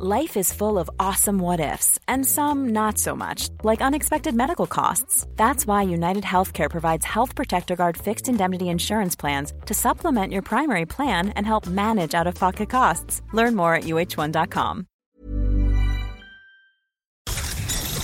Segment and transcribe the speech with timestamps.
[0.00, 4.68] Life is full of awesome what ifs, and some not so much, like unexpected medical
[4.68, 5.26] costs.
[5.34, 10.42] That's why United Healthcare provides Health Protector Guard fixed indemnity insurance plans to supplement your
[10.42, 13.22] primary plan and help manage out of pocket costs.
[13.32, 14.86] Learn more at uh1.com.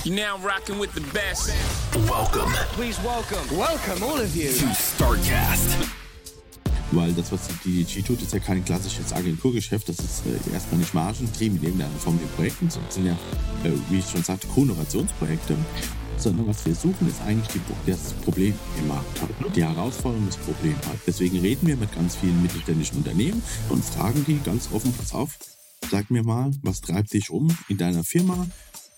[0.03, 1.55] You're now rocking with the best.
[2.09, 4.51] Welcome Please welcome, welcome all of you.
[4.51, 6.04] to StarCast.
[6.91, 9.89] Weil das, was die DDG tut, ist ja kein klassisches Agenturgeschäft.
[9.89, 13.13] Das ist äh, erstmal nicht margentrieben in irgendeiner Form wie Projekten, sondern sind ja,
[13.63, 15.55] äh, wie ich schon sagte, Koinnovationsprojekte.
[16.17, 19.55] Sondern was wir suchen, ist eigentlich die, das Problem im Markt halt.
[19.55, 20.99] Die Herausforderung, das Problem halt.
[21.05, 25.37] Deswegen reden wir mit ganz vielen mittelständischen Unternehmen und fragen die ganz offen, pass auf,
[25.91, 28.47] sag mir mal, was treibt dich um in deiner Firma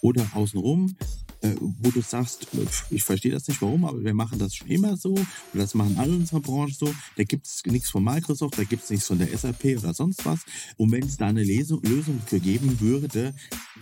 [0.02, 0.96] oder außenrum?
[1.42, 2.48] Äh, wo du sagst,
[2.90, 5.98] ich verstehe das nicht warum, aber wir machen das schon immer so und das machen
[5.98, 6.94] alle in unserer Branche so.
[7.16, 10.26] Da gibt es nichts von Microsoft, da gibt es nichts von der SAP oder sonst
[10.26, 10.42] was.
[10.78, 13.34] Und wenn es da eine Lesung, Lösung für geben würde,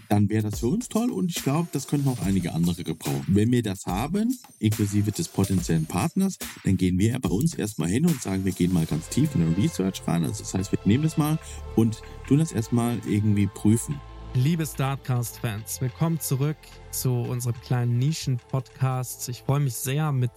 [0.10, 3.26] dann wäre das für uns toll und ich glaube, das könnten auch einige andere gebrauchen.
[3.28, 8.06] Wenn wir das haben, inklusive des potenziellen Partners, dann gehen wir bei uns erstmal hin
[8.06, 10.24] und sagen, wir gehen mal ganz tief in den Research rein.
[10.24, 11.40] Also das heißt, wir nehmen das mal
[11.76, 14.00] und tun das erstmal irgendwie prüfen.
[14.36, 16.58] Liebe Startcast-Fans, willkommen zurück
[16.92, 19.30] zu unserem kleinen Nischen-Podcast.
[19.30, 20.30] Ich freue mich sehr, mit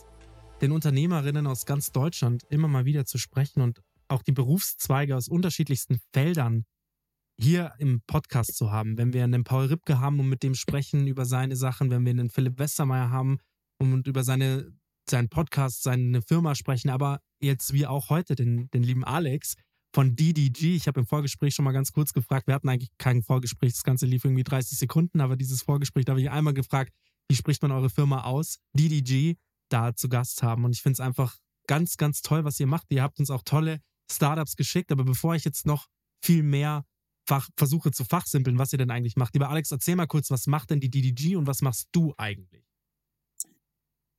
[0.61, 5.27] den Unternehmerinnen aus ganz Deutschland immer mal wieder zu sprechen und auch die Berufszweige aus
[5.27, 6.65] unterschiedlichsten Feldern
[7.41, 8.97] hier im Podcast zu haben.
[8.99, 12.11] Wenn wir einen Paul Ripke haben und mit dem sprechen über seine Sachen, wenn wir
[12.11, 13.39] einen Philipp Westermeier haben
[13.81, 14.71] und über seine,
[15.11, 19.57] seinen Podcast, seine Firma sprechen, aber jetzt wie auch heute den, den lieben Alex,
[19.95, 20.77] von DDG.
[20.77, 22.47] Ich habe im Vorgespräch schon mal ganz kurz gefragt.
[22.47, 23.73] Wir hatten eigentlich kein Vorgespräch.
[23.73, 26.93] Das Ganze lief irgendwie 30 Sekunden, aber dieses Vorgespräch, da habe ich einmal gefragt,
[27.29, 28.59] wie spricht man eure Firma aus?
[28.75, 29.37] DDG
[29.71, 30.65] da zu Gast haben.
[30.65, 31.37] Und ich finde es einfach
[31.67, 32.87] ganz, ganz toll, was ihr macht.
[32.91, 33.81] Ihr habt uns auch tolle
[34.11, 34.93] Startups geschickt.
[34.93, 35.87] Aber bevor ich jetzt noch
[36.23, 36.85] viel mehr
[37.29, 40.47] Fach, versuche zu fachsimpeln, was ihr denn eigentlich macht, lieber Alex, erzähl mal kurz, was
[40.47, 42.65] macht denn die DDG und was machst du eigentlich?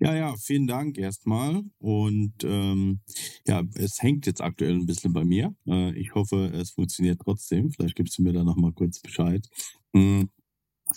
[0.02, 1.62] Ja, ja, vielen Dank erstmal.
[1.78, 3.02] Und ähm,
[3.46, 5.54] ja, es hängt jetzt aktuell ein bisschen bei mir.
[5.68, 7.70] Äh, ich hoffe, es funktioniert trotzdem.
[7.72, 9.46] Vielleicht gibst du mir da nochmal kurz Bescheid.
[9.92, 10.30] Mhm.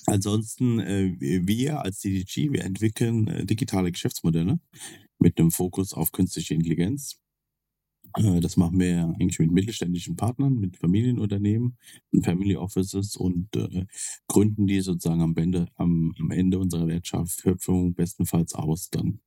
[0.07, 4.61] Ansonsten, äh, wir als DDG, wir entwickeln äh, digitale Geschäftsmodelle
[5.19, 7.22] mit einem Fokus auf künstliche Intelligenz.
[8.17, 11.77] Äh, Das machen wir eigentlich mit mittelständischen Partnern, mit Familienunternehmen
[12.13, 13.87] und Family Offices und äh,
[14.29, 19.21] gründen die sozusagen am Ende, am, am Ende unserer Wertschöpfung bestenfalls aus dann.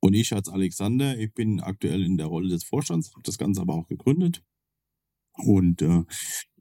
[0.00, 3.60] Und ich als Alexander, ich bin aktuell in der Rolle des Vorstands, habe das Ganze
[3.60, 4.42] aber auch gegründet.
[5.34, 6.04] Und äh,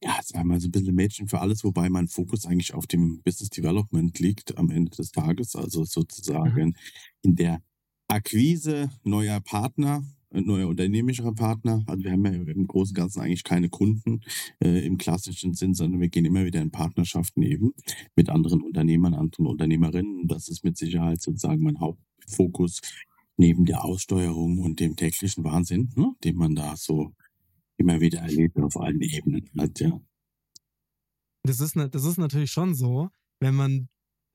[0.01, 2.87] ja, sagen wir mal so ein bisschen Mädchen für alles, wobei mein Fokus eigentlich auf
[2.87, 5.55] dem Business Development liegt am Ende des Tages.
[5.55, 6.75] Also sozusagen
[7.21, 7.61] in der
[8.07, 11.83] Akquise neuer Partner, neuer unternehmerischer Partner.
[11.87, 14.21] Also wir haben ja im Großen und Ganzen eigentlich keine Kunden
[14.63, 17.73] äh, im klassischen Sinn, sondern wir gehen immer wieder in Partnerschaften eben
[18.15, 20.27] mit anderen Unternehmern, anderen Unternehmerinnen.
[20.27, 22.81] Das ist mit Sicherheit sozusagen mein Hauptfokus
[23.37, 27.13] neben der Aussteuerung und dem täglichen Wahnsinn, ne, den man da so
[27.77, 29.49] immer wieder erlebt auf allen Ebenen.
[29.57, 29.99] Hat, ja.
[31.43, 33.09] Das ist, das ist natürlich schon so,
[33.39, 33.87] wenn man,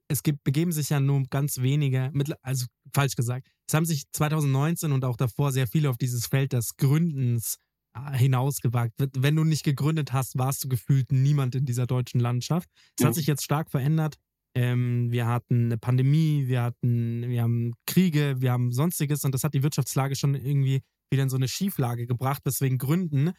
[0.08, 4.92] es gibt, begeben sich ja nur ganz wenige, also falsch gesagt, es haben sich 2019
[4.92, 7.56] und auch davor sehr viele auf dieses Feld des Gründens
[7.96, 8.92] äh, hinausgewagt.
[8.98, 12.68] Wenn du nicht gegründet hast, warst du gefühlt niemand in dieser deutschen Landschaft.
[12.98, 13.08] Es Ja.
[13.08, 14.16] hat sich jetzt stark verändert.
[14.56, 19.42] Ähm, wir hatten eine Pandemie, wir hatten, wir haben Kriege, wir haben sonstiges und das
[19.42, 23.32] hat die Wirtschaftslage schon irgendwie wieder in so eine Schieflage gebracht, weswegen Gründen,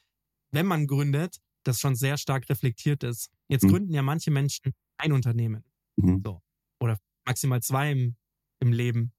[0.51, 3.29] wenn man gründet, das schon sehr stark reflektiert ist.
[3.49, 3.69] Jetzt Mhm.
[3.69, 5.63] gründen ja manche Menschen ein Unternehmen
[5.97, 6.21] Mhm.
[6.79, 8.15] Oder maximal zwei im,
[8.59, 9.13] im Leben.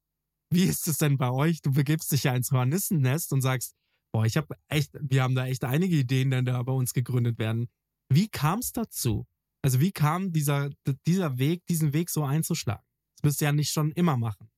[0.49, 1.61] Wie ist es denn bei euch?
[1.61, 3.75] Du begibst dich ja ins Hornissennest und sagst,
[4.13, 7.37] boah, ich habe echt, wir haben da echt einige Ideen, die da bei uns gegründet
[7.37, 7.67] werden.
[8.09, 9.27] Wie kam es dazu?
[9.61, 10.69] Also wie kam dieser,
[11.05, 12.83] dieser Weg, diesen Weg so einzuschlagen?
[13.17, 14.49] Das wirst du ja nicht schon immer machen.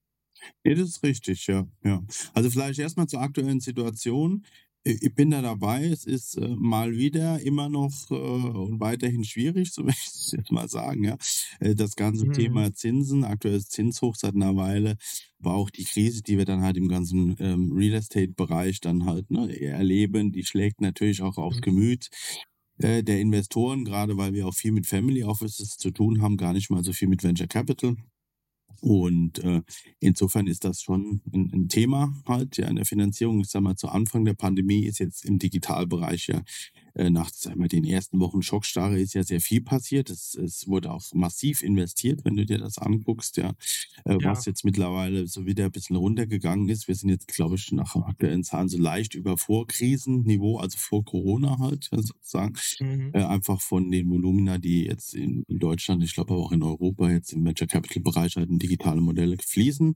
[0.63, 1.67] Ja, das ist richtig, ja.
[1.83, 2.03] ja.
[2.33, 4.45] Also vielleicht erstmal zur aktuellen Situation.
[4.85, 5.85] Ich bin da dabei.
[5.85, 10.31] Es ist äh, mal wieder immer noch äh, und weiterhin schwierig, so möchte ich es
[10.31, 11.03] jetzt mal sagen.
[11.03, 11.17] Ja.
[11.59, 12.31] Äh, Das ganze Mhm.
[12.31, 14.95] Thema Zinsen, aktuelles Zinshoch seit einer Weile,
[15.37, 19.29] war auch die Krise, die wir dann halt im ganzen ähm, Real Estate-Bereich dann halt
[19.31, 21.61] ne, erleben, die schlägt natürlich auch aufs Mhm.
[21.61, 22.09] Gemüt
[22.77, 26.53] äh, der Investoren, gerade weil wir auch viel mit Family Offices zu tun haben, gar
[26.53, 27.95] nicht mal so viel mit Venture Capital
[28.81, 29.61] Und äh,
[29.99, 33.41] insofern ist das schon ein, ein, Thema halt ja in der Finanzierung.
[33.41, 36.43] Ich sag mal, zu Anfang der Pandemie ist jetzt im Digitalbereich ja
[36.99, 40.09] äh, nach sag mal, den ersten Wochen Schockstarre ist ja sehr viel passiert.
[40.09, 43.53] Es, es wurde auch massiv investiert, wenn du dir das anguckst, ja,
[44.05, 44.31] äh, ja.
[44.31, 46.87] was jetzt mittlerweile so wieder ein bisschen runtergegangen ist.
[46.87, 51.57] Wir sind jetzt, glaube ich, nach aktuellen Zahlen so leicht über Vorkrisenniveau, also vor Corona
[51.59, 52.55] halt sozusagen.
[52.79, 53.11] Mhm.
[53.13, 56.63] Äh, einfach von den Volumina, die jetzt in, in Deutschland, ich glaube aber auch in
[56.63, 59.95] Europa jetzt im Venture Capital Bereich halt in digitale Modelle fließen.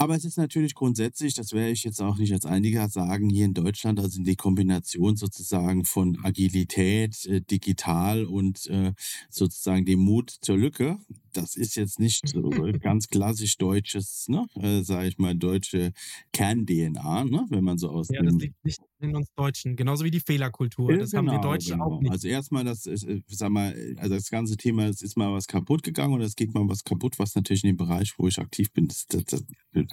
[0.00, 3.44] Aber es ist natürlich grundsätzlich, das werde ich jetzt auch nicht als einiger sagen, hier
[3.44, 8.92] in Deutschland, also die Kombination sozusagen von Agilität, äh, digital und äh,
[9.28, 10.98] sozusagen dem Mut zur Lücke,
[11.32, 15.92] das ist jetzt nicht so ganz klassisch deutsches, ne, äh, sage ich mal, deutsche
[16.32, 20.10] Kern-DNA, ne, wenn man so aus Ja, das liegt nicht in uns Deutschen, genauso wie
[20.10, 20.96] die Fehlerkultur.
[20.96, 21.84] Das genau, haben wir genau, Deutschen genau.
[21.84, 22.10] auch nicht.
[22.10, 25.46] Also erstmal, das ist, äh, sag mal, also das ganze Thema, es ist mal was
[25.46, 28.38] kaputt gegangen oder es geht mal was kaputt, was natürlich in dem Bereich, wo ich
[28.38, 29.44] aktiv bin, das, das, das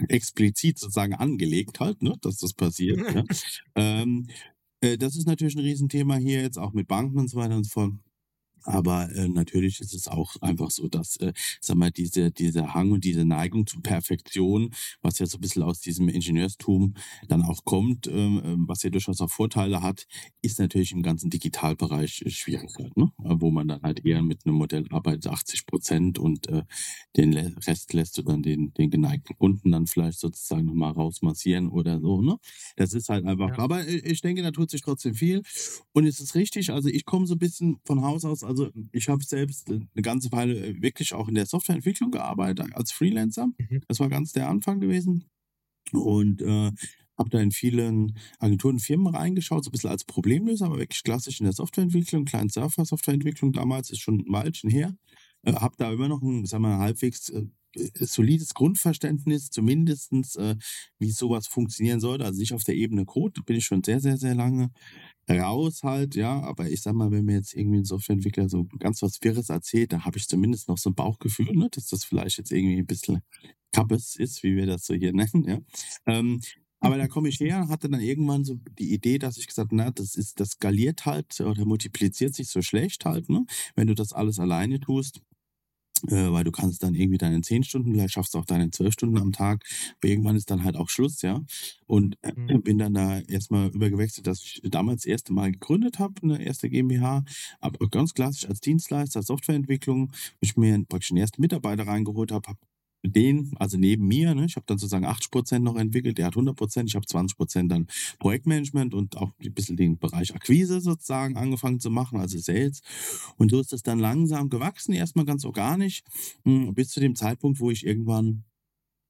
[0.09, 2.99] explizit sozusagen angelegt halt, ne, dass das passiert.
[3.15, 3.23] ja.
[3.75, 4.27] ähm,
[4.81, 7.65] äh, das ist natürlich ein Riesenthema hier jetzt auch mit Banken und so weiter und
[7.65, 7.93] so fort.
[8.65, 12.91] Aber äh, natürlich ist es auch einfach so, dass, äh, sag mal, diese, dieser Hang
[12.91, 14.71] und diese Neigung zur Perfektion,
[15.01, 16.95] was ja so ein bisschen aus diesem Ingenieurstum
[17.27, 20.07] dann auch kommt, ähm, ähm was ja durchaus auch Vorteile hat,
[20.41, 23.11] ist natürlich im ganzen Digitalbereich äh, schwierig halt, ne?
[23.17, 26.63] wo man dann halt eher mit einem Modell arbeitet, 80 Prozent und äh,
[27.15, 31.99] den Rest lässt du dann den, den geneigten Kunden dann vielleicht sozusagen nochmal rausmassieren oder
[31.99, 32.21] so.
[32.21, 32.37] Ne?
[32.75, 33.49] Das ist halt einfach.
[33.49, 33.59] Ja.
[33.59, 35.41] Aber äh, ich denke, da tut sich trotzdem viel.
[35.93, 38.71] Und es ist richtig, also ich komme so ein bisschen von Haus aus, also also
[38.91, 43.47] ich habe selbst eine ganze Weile äh, wirklich auch in der Softwareentwicklung gearbeitet als Freelancer.
[43.47, 43.81] Mhm.
[43.87, 45.25] Das war ganz der Anfang gewesen.
[45.91, 46.71] Und äh,
[47.17, 51.39] habe da in vielen Agenturen, Firmen reingeschaut, so ein bisschen als Problemlöser, aber wirklich klassisch
[51.39, 54.95] in der Softwareentwicklung, Client Surfer Softwareentwicklung damals ist schon ein Weilchen her.
[55.43, 57.45] Äh, habe da immer noch ein, sagen wir, halbwegs äh,
[57.99, 60.55] solides Grundverständnis, zumindestens äh,
[60.97, 62.25] wie sowas funktionieren sollte.
[62.25, 64.71] Also nicht auf der Ebene Code, da bin ich schon sehr, sehr, sehr lange
[65.29, 66.41] raus halt, ja.
[66.41, 69.93] Aber ich sag mal, wenn mir jetzt irgendwie ein Softwareentwickler so ganz was Wirres erzählt,
[69.93, 72.85] da habe ich zumindest noch so ein Bauchgefühl, ne, dass das vielleicht jetzt irgendwie ein
[72.85, 73.21] bisschen
[73.71, 75.59] Kappes ist, wie wir das so hier nennen, ja.
[76.05, 76.41] Ähm,
[76.79, 79.89] aber da komme ich her, hatte dann irgendwann so die Idee, dass ich gesagt, na,
[79.91, 83.45] das ist, das skaliert halt oder multipliziert sich so schlecht halt, ne?
[83.75, 85.21] Wenn du das alles alleine tust
[86.09, 88.93] äh, weil du kannst dann irgendwie deine zehn Stunden, vielleicht schaffst du auch deine zwölf
[88.93, 89.63] Stunden am Tag,
[89.97, 91.43] aber irgendwann ist dann halt auch Schluss, ja.
[91.87, 92.61] Und äh, mhm.
[92.63, 96.69] bin dann da erstmal übergewechselt, dass ich damals das erste Mal gegründet habe, eine erste
[96.69, 97.23] GmbH,
[97.59, 102.47] aber ganz klassisch als Dienstleister, Softwareentwicklung, wo ich mir praktisch einen ersten Mitarbeiter reingeholt habe,
[102.47, 102.59] habe
[103.07, 106.33] den, also neben mir, ne, ich habe dann sozusagen 80 Prozent noch entwickelt, der hat
[106.33, 107.87] 100 Prozent, ich habe 20 Prozent dann
[108.19, 112.81] Projektmanagement und auch ein bisschen den Bereich Akquise sozusagen angefangen zu machen, also Sales.
[113.37, 116.03] Und so ist das dann langsam gewachsen, erstmal ganz organisch,
[116.43, 118.43] hm, bis zu dem Zeitpunkt, wo ich irgendwann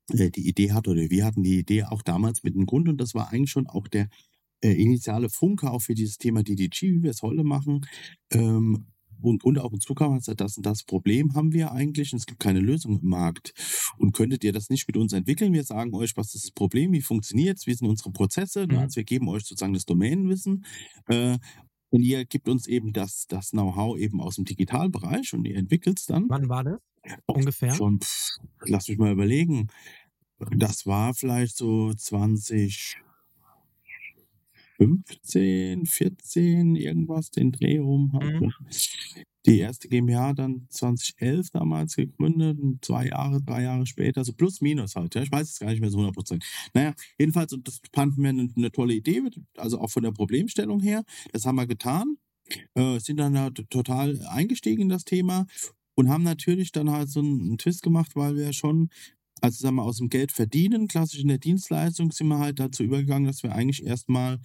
[0.10, 3.00] äh, die Idee hatte, oder wir hatten die Idee auch damals mit dem Grund und
[3.00, 4.10] das war eigentlich schon auch der
[4.62, 7.86] äh, initiale Funke auch für dieses Thema DDG, wie wir es heute machen,
[8.32, 8.88] ähm,
[9.26, 12.20] und, und auch uns zukam, hat gesagt, das und das Problem haben wir eigentlich und
[12.20, 13.54] es gibt keine Lösung im Markt.
[13.98, 15.54] Und könntet ihr das nicht mit uns entwickeln?
[15.54, 18.68] Wir sagen euch, was ist das Problem, wie funktioniert es, wie sind unsere Prozesse.
[18.68, 18.78] Mhm.
[18.78, 20.66] Also wir geben euch sozusagen das Domänenwissen.
[21.08, 21.38] Äh,
[21.90, 26.00] und ihr gebt uns eben das, das Know-how eben aus dem Digitalbereich und ihr entwickelt
[26.00, 26.26] es dann.
[26.28, 26.80] Wann war das?
[27.26, 27.74] Ungefähr?
[27.74, 29.68] Schon, pff, lass mich mal überlegen.
[30.58, 32.98] Das war vielleicht so 20,
[34.78, 38.12] 15, 14, irgendwas, den Dreh rum.
[38.22, 38.54] Mhm.
[39.46, 44.60] Die erste GmbH dann 2011 damals gegründet und zwei Jahre, drei Jahre später, also plus
[44.60, 45.14] minus halt.
[45.14, 45.22] Ja.
[45.22, 46.44] Ich weiß es gar nicht mehr so 100 Prozent.
[46.74, 49.22] Naja, jedenfalls, das fanden wir eine, eine, tolle Idee,
[49.56, 51.04] also auch von der Problemstellung her.
[51.32, 52.18] Das haben wir getan,
[52.74, 55.46] äh, sind dann da total eingestiegen in das Thema
[55.94, 58.90] und haben natürlich dann halt so einen Twist gemacht, weil wir schon
[59.42, 62.84] also sagen wir aus dem Geld verdienen, klassisch in der Dienstleistung, sind wir halt dazu
[62.84, 64.40] übergegangen, dass wir eigentlich erstmal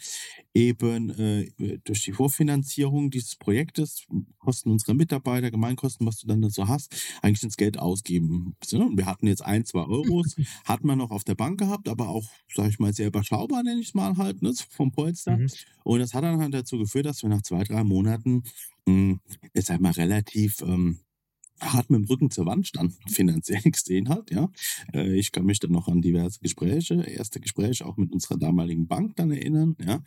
[0.53, 4.07] eben äh, durch die Vorfinanzierung dieses Projektes,
[4.39, 8.57] Kosten unserer Mitarbeiter, Gemeinkosten, was du dann so hast, eigentlich ins Geld ausgeben.
[8.61, 12.29] Wir hatten jetzt ein, zwei Euros, hat man noch auf der Bank gehabt, aber auch,
[12.53, 15.37] sag ich mal, sehr überschaubar, nenne ich es mal halt, ne, vom Polster.
[15.37, 15.49] Mhm.
[15.85, 18.43] Und das hat dann halt dazu geführt, dass wir nach zwei, drei Monaten,
[18.87, 19.21] mh, hm,
[19.55, 20.99] ich sag mal, relativ ähm,
[21.61, 24.51] hart mit dem Rücken zur Wand standen, finanziell gesehen hat, ja.
[24.93, 28.87] Äh, ich kann mich dann noch an diverse Gespräche, erste Gespräche auch mit unserer damaligen
[28.87, 30.03] Bank dann erinnern, ja.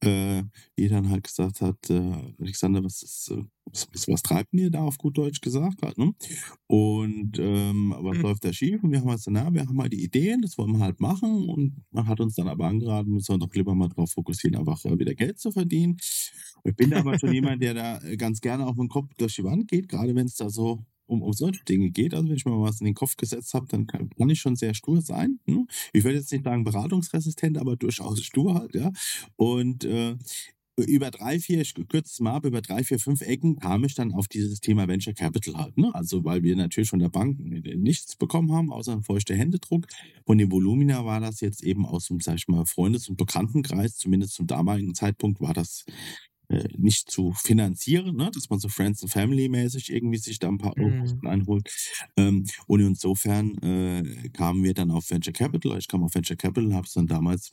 [0.00, 0.44] Äh,
[0.78, 3.32] die dann halt gesagt hat, äh, Alexander, was ist,
[3.72, 6.12] was, was, treibt ihr da auf gut Deutsch gesagt halt, ne?
[6.66, 8.22] Und ähm, was mhm.
[8.22, 8.82] läuft da schief?
[8.82, 11.00] Und wir haben halt so, na, wir haben halt die Ideen, das wollen wir halt
[11.00, 14.56] machen und man hat uns dann aber angeraten, wir sollen doch lieber mal darauf fokussieren,
[14.56, 15.96] einfach wieder Geld zu verdienen.
[16.64, 19.44] Ich bin aber schon jemand, der da ganz gerne auch mit dem Kopf durch die
[19.44, 22.44] Wand geht, gerade wenn es da so um, um solche Dinge geht, also wenn ich
[22.44, 25.40] mir was in den Kopf gesetzt habe, dann kann, kann ich schon sehr stur sein.
[25.44, 25.66] Ne?
[25.92, 28.92] Ich würde jetzt nicht sagen beratungsresistent, aber durchaus stur halt, ja.
[29.36, 30.16] Und äh,
[30.86, 33.94] über drei, vier, ich kürze es mal ab, über drei, vier, fünf Ecken kam ich
[33.94, 35.76] dann auf dieses Thema Venture Capital halt.
[35.78, 35.94] Ne?
[35.94, 39.86] Also, weil wir natürlich von der Bank nichts bekommen haben, außer einen feuchten Händedruck.
[40.26, 43.96] Von den Volumina war das jetzt eben aus dem, sag ich mal, Freundes- und Bekanntenkreis,
[43.96, 45.84] zumindest zum damaligen Zeitpunkt war das
[46.48, 48.30] äh, nicht zu finanzieren, ne?
[48.34, 51.26] dass man so Friends and Family mäßig irgendwie sich da ein paar Euro Mhm.
[51.26, 51.70] einholt.
[52.16, 55.78] Ähm, und insofern äh, kamen wir dann auf Venture Capital.
[55.78, 57.52] Ich kam auf Venture Capital, habe es dann damals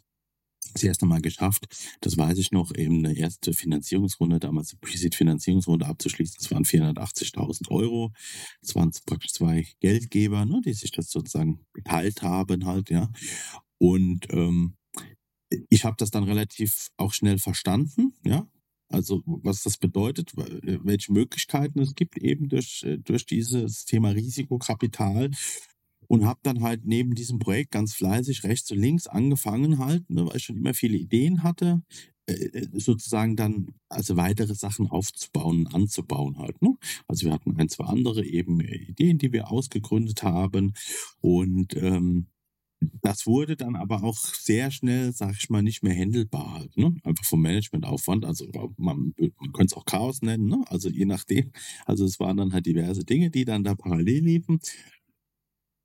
[0.77, 1.67] das erste Mal geschafft,
[2.01, 6.37] das weiß ich noch, eben eine erste Finanzierungsrunde, damals eine Pre-Seed-Finanzierungsrunde abzuschließen.
[6.39, 8.11] Das waren 480.000 Euro.
[8.61, 13.11] Das waren praktisch zwei Geldgeber, ne, die sich das sozusagen geteilt haben halt, ja.
[13.79, 14.75] Und ähm,
[15.69, 18.47] ich habe das dann relativ auch schnell verstanden, ja.
[18.89, 25.31] Also was das bedeutet, welche Möglichkeiten es gibt eben durch, äh, durch dieses Thema Risikokapital
[26.07, 30.25] und habe dann halt neben diesem Projekt ganz fleißig rechts und links angefangen halt, ne,
[30.25, 31.81] weil ich schon immer viele Ideen hatte,
[32.27, 36.61] äh, äh, sozusagen dann also weitere Sachen aufzubauen, anzubauen halt.
[36.61, 36.75] Ne?
[37.07, 40.73] Also wir hatten ein, zwei andere eben Ideen, die wir ausgegründet haben
[41.21, 42.27] und ähm,
[43.01, 46.95] das wurde dann aber auch sehr schnell, sag ich mal, nicht mehr händelbar halt, ne?
[47.03, 48.23] Einfach vom Managementaufwand.
[48.23, 48.45] Also
[48.77, 50.63] man, man könnte es auch Chaos nennen, ne?
[50.67, 51.51] Also je nachdem.
[51.85, 54.59] Also es waren dann halt diverse Dinge, die dann da parallel liefen.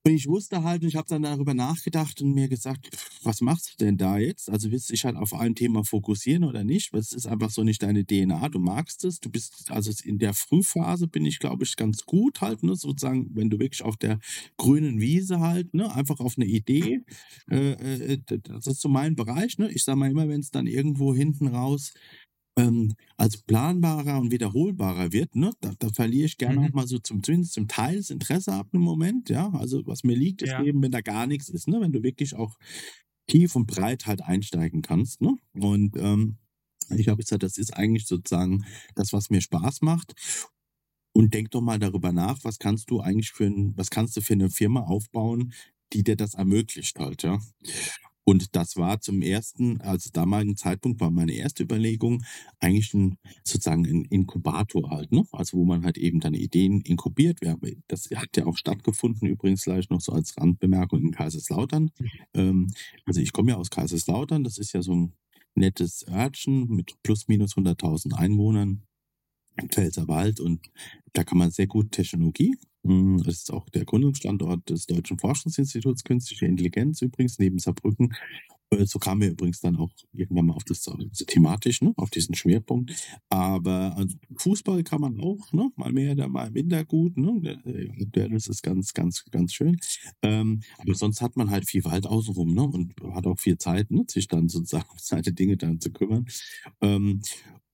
[0.04, 2.88] Und ich wusste halt, und ich habe dann darüber nachgedacht und mir gesagt,
[3.22, 4.50] was machst du denn da jetzt?
[4.50, 6.92] Also willst du dich halt auf ein Thema fokussieren oder nicht?
[6.92, 9.20] Weil es ist einfach so nicht deine DNA, du magst es.
[9.20, 12.74] Du bist, also in der Frühphase bin ich, glaube ich, ganz gut halt, ne?
[12.74, 14.18] sozusagen, wenn du wirklich auf der
[14.56, 15.94] grünen Wiese halt, ne?
[15.94, 17.04] einfach auf eine Idee.
[17.48, 19.58] Äh, äh, das ist so mein Bereich.
[19.58, 19.70] Ne?
[19.70, 21.92] Ich sage mal immer, wenn es dann irgendwo hinten raus
[22.58, 26.62] ähm, als planbarer und wiederholbarer wird, ne, da, da verliere ich gerne Mhm.
[26.62, 29.50] auch mal so zum, zumindest zum Teil das Interesse ab im Moment, ja.
[29.52, 30.58] Also was mir liegt, ist Ja.
[30.58, 32.56] eben, wenn da gar nichts ist, ne, wenn du wirklich auch
[33.28, 35.36] tief und breit halt einsteigen kannst, ne.
[35.54, 36.38] Und ähm,
[36.96, 40.14] ich habe gesagt, das ist eigentlich sozusagen das, was mir Spaß macht.
[41.14, 44.20] Und denk doch mal darüber nach, was kannst du eigentlich für ein, was kannst du
[44.22, 45.52] für eine Firma aufbauen,
[45.92, 47.38] die dir das ermöglicht halt, ja.
[48.24, 52.22] Und das war zum ersten, also damaligen Zeitpunkt war meine erste Überlegung
[52.60, 55.24] eigentlich ein, sozusagen ein Inkubator halt, ne?
[55.32, 57.40] Also wo man halt eben dann Ideen inkubiert.
[57.88, 61.90] Das hat ja auch stattgefunden, übrigens gleich noch so als Randbemerkung in Kaiserslautern.
[62.34, 62.68] Ähm,
[63.06, 65.14] also ich komme ja aus Kaiserslautern, das ist ja so ein
[65.54, 68.82] nettes Örtchen mit plus minus 100.000 Einwohnern
[69.56, 70.70] im Pfälzerwald und
[71.12, 72.56] da kann man sehr gut Technologie.
[72.82, 78.14] Mm, Das ist auch der Gründungsstandort des Deutschen Forschungsinstituts Künstliche Intelligenz übrigens neben Saarbrücken.
[78.70, 80.82] Äh, So kamen wir übrigens dann auch irgendwann mal auf das
[81.26, 82.92] thematisch, ne, auf diesen Schwerpunkt.
[83.28, 87.60] Aber also Fußball kann man auch, ne, mal mehr, mal minder gut, ne.
[88.12, 89.78] Das ist ganz, ganz, ganz schön.
[90.22, 93.90] Ähm, aber sonst hat man halt viel Wald außenrum, ne, und hat auch viel Zeit,
[93.90, 96.26] ne, sich dann sozusagen um seine Dinge dann zu kümmern.
[96.80, 97.20] Ähm,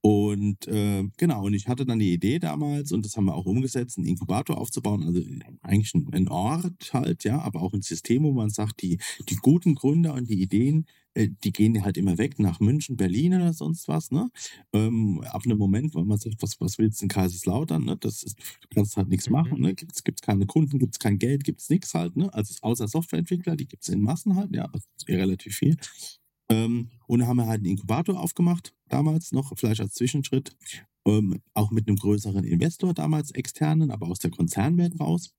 [0.00, 3.46] und äh, genau, und ich hatte dann die Idee damals, und das haben wir auch
[3.46, 5.20] umgesetzt, einen Inkubator aufzubauen, also
[5.62, 9.74] eigentlich ein, Ort halt, ja, aber auch ein System, wo man sagt, die, die guten
[9.74, 13.88] Gründer und die Ideen, äh, die gehen halt immer weg nach München, Berlin oder sonst
[13.88, 14.30] was, ne?
[14.72, 17.96] Ähm, ab einem Moment, wo man sagt, was, was willst du in Kaiserslautern, ne?
[17.96, 19.32] Das ist, du kannst halt nichts Mhm.
[19.32, 19.74] machen, ne?
[19.74, 22.32] Gibt's, gibt's keine Kunden, gibt's kein Geld, gibt's nichts halt, ne?
[22.34, 25.76] Also außer Softwareentwickler, die gibt's in Massen halt, ja, also relativ viel.
[26.50, 30.56] Ähm, und dann haben wir halt einen Inkubator aufgemacht, damals noch, vielleicht als Zwischenschritt.
[31.06, 35.32] Ähm, auch mit einem größeren Investor, damals externen, aber aus der Konzernwelt raus.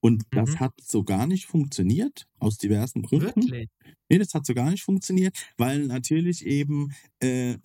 [0.00, 0.60] Und das Mhm.
[0.60, 3.52] hat so gar nicht funktioniert, aus diversen Gründen.
[3.52, 3.68] Wirklich?
[4.10, 7.58] Nee, das hat so gar nicht funktioniert, weil natürlich eben äh,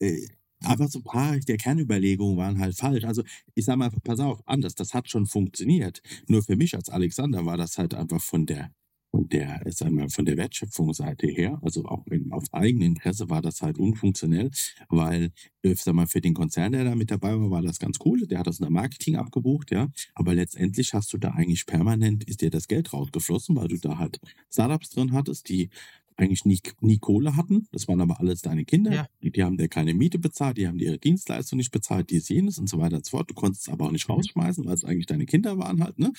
[0.00, 0.28] äh,
[0.64, 3.04] einfach so ein paar der Kernüberlegungen waren halt falsch.
[3.04, 3.22] Also
[3.54, 6.02] ich sag mal, pass auf, anders, das hat schon funktioniert.
[6.28, 8.70] Nur für mich als Alexander war das halt einfach von der
[9.10, 13.42] von der, ich sag mal, von der Wertschöpfungsseite her, also auch in, auf Eigeninteresse war
[13.42, 14.50] das halt unfunktionell,
[14.88, 15.30] weil,
[15.62, 18.26] ich sag mal, für den Konzern, der da mit dabei war, war das ganz cool.
[18.26, 19.88] Der hat das in der Marketing abgebucht, ja.
[20.14, 23.98] Aber letztendlich hast du da eigentlich permanent, ist dir das Geld rausgeflossen, weil du da
[23.98, 25.70] halt Startups drin hattest, die
[26.18, 27.66] eigentlich nie, nie Kohle hatten.
[27.72, 28.92] Das waren aber alles deine Kinder.
[28.92, 29.08] Ja.
[29.22, 32.28] Die, die haben dir keine Miete bezahlt, die haben dir ihre Dienstleistung nicht bezahlt, dies,
[32.28, 33.30] jenes und so weiter und so fort.
[33.30, 34.14] Du konntest es aber auch nicht Mhm.
[34.14, 36.12] rausschmeißen, weil es eigentlich deine Kinder waren halt, ne?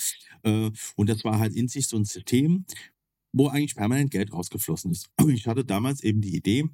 [0.43, 2.65] Äh, Und das war halt in sich so ein System,
[3.33, 5.09] wo eigentlich permanent Geld rausgeflossen ist.
[5.29, 6.65] Ich hatte damals eben die Idee,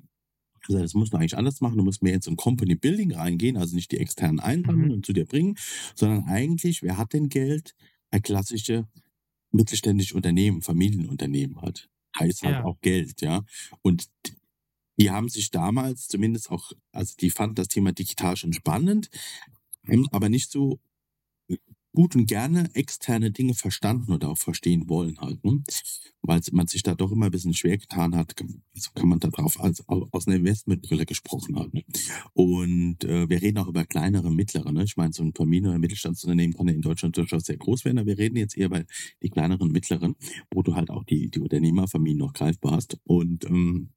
[0.68, 1.78] also das muss man eigentlich anders machen.
[1.78, 4.94] Du musst mehr in so ein Company Building reingehen, also nicht die externen einsammeln Mhm.
[4.96, 5.56] und zu dir bringen,
[5.96, 7.76] sondern eigentlich, wer hat denn Geld?
[8.12, 8.88] Ein klassische
[9.52, 11.90] mittelständische Unternehmen, Familienunternehmen hat.
[12.20, 12.64] Heißt halt Ja.
[12.64, 13.44] auch Geld, ja.
[13.82, 14.10] Und
[15.00, 19.10] die haben sich damals zumindest auch, also die fanden das Thema digital schon spannend,
[20.12, 20.80] aber nicht so
[21.96, 25.64] gut und gerne externe Dinge verstanden oder auch verstehen wollen halt, ne?
[26.22, 28.36] weil man sich da doch immer ein bisschen schwer getan hat,
[28.74, 31.72] so kann man da drauf als, aus einer Investmentbrille gesprochen haben.
[31.74, 31.84] Ne?
[32.34, 34.72] Und äh, wir reden auch über kleinere, mittlere.
[34.72, 34.84] Ne?
[34.84, 38.00] Ich meine, so ein Familien- oder Mittelstandsunternehmen kann ja in Deutschland durchaus sehr groß werden,
[38.00, 38.86] aber wir reden jetzt eher bei
[39.22, 40.16] die kleineren, mittleren,
[40.52, 43.00] wo du halt auch die, die Unternehmerfamilien noch greifbar hast.
[43.04, 43.90] Und ähm,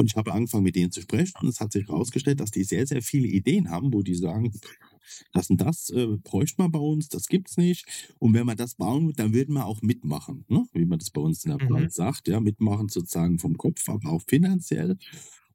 [0.00, 2.64] und ich habe angefangen, mit denen zu sprechen und es hat sich herausgestellt, dass die
[2.64, 4.52] sehr, sehr viele Ideen haben, wo die sagen,
[5.32, 7.86] das und das äh, bräuchte man bei uns, das gibt's nicht.
[8.18, 10.66] Und wenn man das bauen dann würden wir auch mitmachen, ne?
[10.72, 11.66] wie man das bei uns in der Mhm.
[11.68, 14.96] Branche sagt, ja, mitmachen sozusagen vom Kopf, aber auch finanziell.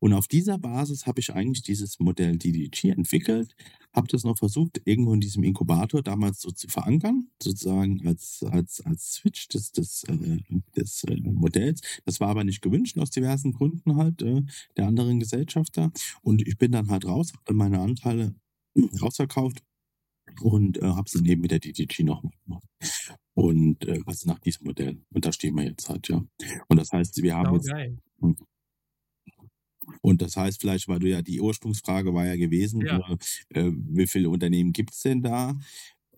[0.05, 3.55] Und auf dieser Basis habe ich eigentlich dieses Modell DDG entwickelt,
[3.91, 8.81] habe das noch versucht, irgendwo in diesem Inkubator damals so zu verankern, sozusagen als, als,
[8.81, 10.37] als Switch des, des, äh,
[10.75, 11.81] des äh, Modells.
[12.05, 14.43] Das war aber nicht gewünscht aus diversen Gründen halt äh,
[14.77, 15.91] der anderen Gesellschafter.
[16.21, 18.35] Und ich bin dann halt raus, habe meine Anteile
[19.01, 19.63] rausverkauft
[20.39, 22.67] und äh, habe es dann eben mit der DDG noch gemacht.
[23.33, 25.01] Und äh, also nach diesem Modell.
[25.09, 26.23] Und da stehen wir jetzt halt, ja.
[26.67, 27.97] Und das heißt, wir haben jetzt Saugeil.
[30.05, 32.99] Und das heißt vielleicht, weil du ja die Ursprungsfrage war ja gewesen, Ja.
[33.53, 35.55] äh, äh, wie viele Unternehmen gibt's denn da?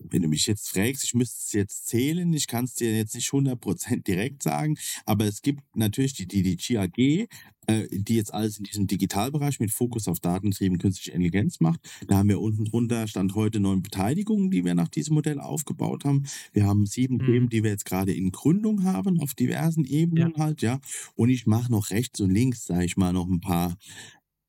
[0.00, 3.14] Wenn du mich jetzt fragst, ich müsste es jetzt zählen, ich kann es dir jetzt
[3.14, 7.28] nicht 100% direkt sagen, aber es gibt natürlich die, die, die GAG,
[7.66, 11.80] äh, die jetzt alles in diesem Digitalbereich mit Fokus auf datentrieben künstliche Intelligenz macht.
[12.06, 16.04] Da haben wir unten drunter Stand heute neun Beteiligungen, die wir nach diesem Modell aufgebaut
[16.04, 16.24] haben.
[16.52, 17.26] Wir haben sieben Mhm.
[17.26, 20.80] Themen, die wir jetzt gerade in Gründung haben, auf diversen Ebenen halt, ja.
[21.14, 23.76] Und ich mache noch rechts und links, sage ich mal, noch ein paar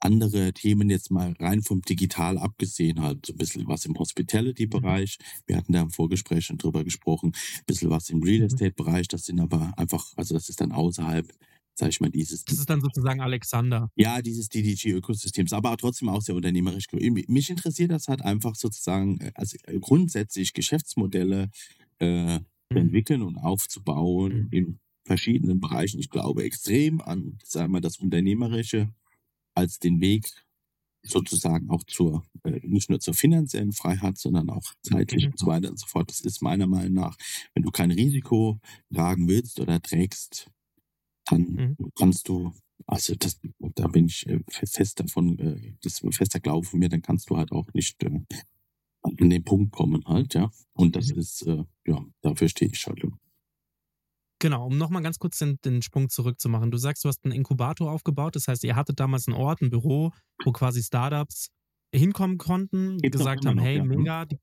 [0.01, 5.17] andere Themen jetzt mal rein vom Digital abgesehen, halt so ein bisschen was im Hospitality-Bereich.
[5.47, 8.45] Wir hatten da im Vorgespräch schon drüber gesprochen, ein bisschen was im Real Mhm.
[8.45, 9.07] Estate-Bereich.
[9.07, 11.31] Das sind aber einfach, also das ist dann außerhalb,
[11.75, 13.89] sage ich mal, dieses Das ist dann sozusagen Alexander.
[13.95, 16.85] ja, dieses DDG-Ökosystems, aber trotzdem auch sehr unternehmerisch.
[16.93, 21.49] Mich interessiert das halt einfach sozusagen, äh, also äh, grundsätzlich Geschäftsmodelle
[21.99, 22.77] äh, zu Mhm.
[22.79, 24.47] entwickeln und aufzubauen Mhm.
[24.51, 25.99] in verschiedenen Bereichen.
[25.99, 28.93] Ich glaube extrem an, sagen wir, das Unternehmerische
[29.59, 30.27] als den Weg
[31.03, 35.31] sozusagen auch zur, äh, nicht nur zur finanziellen Freiheit, sondern auch zeitlich Mhm.
[35.31, 36.09] und so weiter und so fort.
[36.11, 37.17] Das ist meiner Meinung nach,
[37.53, 38.59] wenn du kein Risiko
[38.93, 40.49] tragen willst oder trägst,
[41.29, 41.77] dann Mhm.
[41.97, 42.53] kannst du,
[42.87, 46.79] also das, da bin ich äh, fest davon, äh, das ist ein fester Glaube von
[46.79, 48.11] mir, dann kannst du halt auch nicht äh,
[49.03, 50.51] an den Punkt kommen halt, ja.
[50.73, 51.19] Und das Mhm.
[51.19, 53.01] ist, äh, ja, dafür stehe ich halt.
[54.39, 56.71] Genau, um nochmal ganz kurz den, den Sprung zurückzumachen.
[56.71, 58.35] Du sagst, du hast einen Inkubator aufgebaut.
[58.35, 60.11] Das heißt, ihr hattet damals einen Ort, ein Büro,
[60.45, 61.49] wo quasi Startups
[61.93, 63.83] hinkommen konnten, Gibt's gesagt haben, noch, hey, ja.
[63.83, 64.25] mega.
[64.25, 64.37] Die,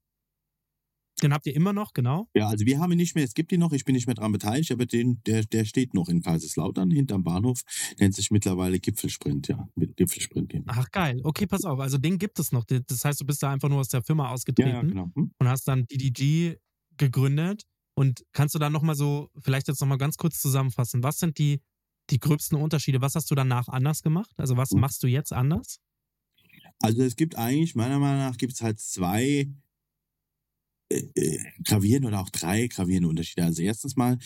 [1.23, 2.29] den habt ihr immer noch, genau.
[2.35, 4.13] Ja, also wir haben ihn nicht mehr, es gibt ihn noch, ich bin nicht mehr
[4.13, 7.61] dran beteiligt, aber den, der, der steht noch in Kaiserslautern hinterm Bahnhof,
[7.99, 10.49] nennt sich mittlerweile Gipfelsprint, ja, mit Gipfelsprint.
[10.49, 10.73] GmbH.
[10.77, 11.79] Ach geil, okay, pass auf.
[11.79, 12.65] Also den gibt es noch.
[12.65, 15.11] Das heißt, du bist da einfach nur aus der Firma Ja, ja, ausgetreten genau.
[15.15, 15.31] Hm?
[15.39, 16.57] und hast dann DDG
[16.97, 17.63] gegründet.
[17.97, 21.63] Und kannst du dann nochmal so, vielleicht jetzt nochmal ganz kurz zusammenfassen, was sind die,
[22.11, 23.01] die gröbsten Unterschiede?
[23.01, 24.29] Was hast du danach anders gemacht?
[24.37, 24.81] Also was Hm.
[24.81, 25.79] machst du jetzt anders?
[26.79, 29.47] Also es gibt eigentlich, meiner Meinung nach, gibt es halt zwei
[30.89, 33.43] äh, äh, gravierende oder auch drei gravierende Unterschiede.
[33.43, 34.17] Also erstens mal,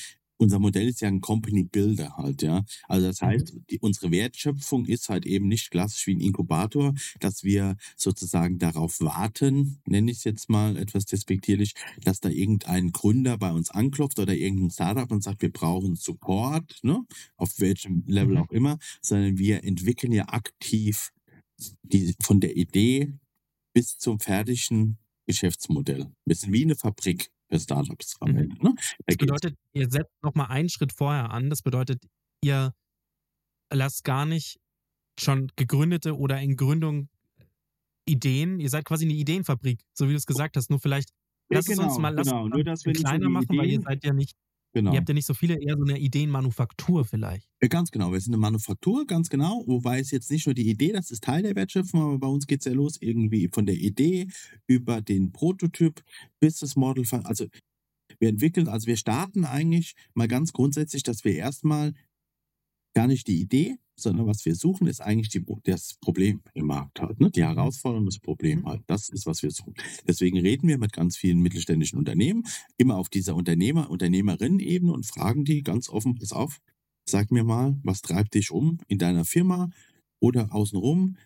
[0.41, 2.63] unser Modell ist ja ein Company Builder halt, ja.
[2.88, 7.43] Also das heißt, die, unsere Wertschöpfung ist halt eben nicht klassisch wie ein Inkubator, dass
[7.43, 11.73] wir sozusagen darauf warten, nenne ich es jetzt mal etwas despektierlich,
[12.04, 16.80] dass da irgendein Gründer bei uns anklopft oder irgendein Startup und sagt, wir brauchen Support,
[16.84, 17.06] ne?
[17.38, 18.38] Auf welchem Level Mhm.
[18.38, 21.12] auch immer, sondern wir entwickeln ja aktiv
[21.84, 23.13] die, von der Idee
[23.73, 26.12] bis zum fertigen Geschäftsmodell.
[26.25, 28.57] Wir sind wie eine Fabrik für Startups am Mhm.
[28.61, 28.73] Ne?
[28.75, 28.75] Da
[29.07, 31.49] Das bedeutet, ihr setzt nochmal einen Schritt vorher an.
[31.49, 32.03] Das bedeutet,
[32.43, 32.73] ihr
[33.73, 34.59] lasst gar nicht
[35.19, 37.09] schon gegründete oder in Gründung
[38.07, 38.59] Ideen.
[38.59, 40.69] Ihr seid quasi eine Ideenfabrik, so wie du es gesagt hast.
[40.69, 41.09] Nur vielleicht
[41.51, 42.45] Ja, lass es uns mal lass genau.
[42.47, 44.35] es Nur, dass wir kleiner machen, weil ihr Ideen- seid ja nicht,
[44.73, 44.93] Genau.
[44.93, 47.49] ihr habt ja nicht so viele, eher so eine Ideenmanufaktur vielleicht.
[47.62, 49.63] Ja, Ganz genau, wir sind eine Manufaktur, ganz genau.
[49.67, 52.47] Wobei es jetzt nicht nur die Idee, das ist Teil der Wertschöpfung, aber bei uns
[52.47, 54.27] geht es ja los irgendwie von der Idee
[54.67, 56.01] über den Prototyp,
[56.39, 57.05] Business Model.
[57.23, 57.47] Also
[58.19, 61.93] wir entwickeln, also wir starten eigentlich mal ganz grundsätzlich, dass wir erstmal
[62.93, 67.01] gar nicht die Idee, sondern was wir suchen, ist eigentlich die, das Problem im Markt
[67.01, 67.19] halt.
[67.19, 67.31] Ne?
[67.31, 68.65] Die Herausforderung, das Problem Mhm.
[68.67, 68.81] halt.
[68.87, 69.73] Das ist, was wir suchen.
[70.07, 72.43] Deswegen reden wir mit ganz vielen mittelständischen Unternehmen,
[72.77, 76.59] immer auf dieser Unternehmer, Unternehmerinnen-Ebene und fragen die ganz offen, pass auf,
[77.05, 79.69] sag mir mal, was treibt dich um in deiner Firma
[80.19, 81.17] oder außenrum,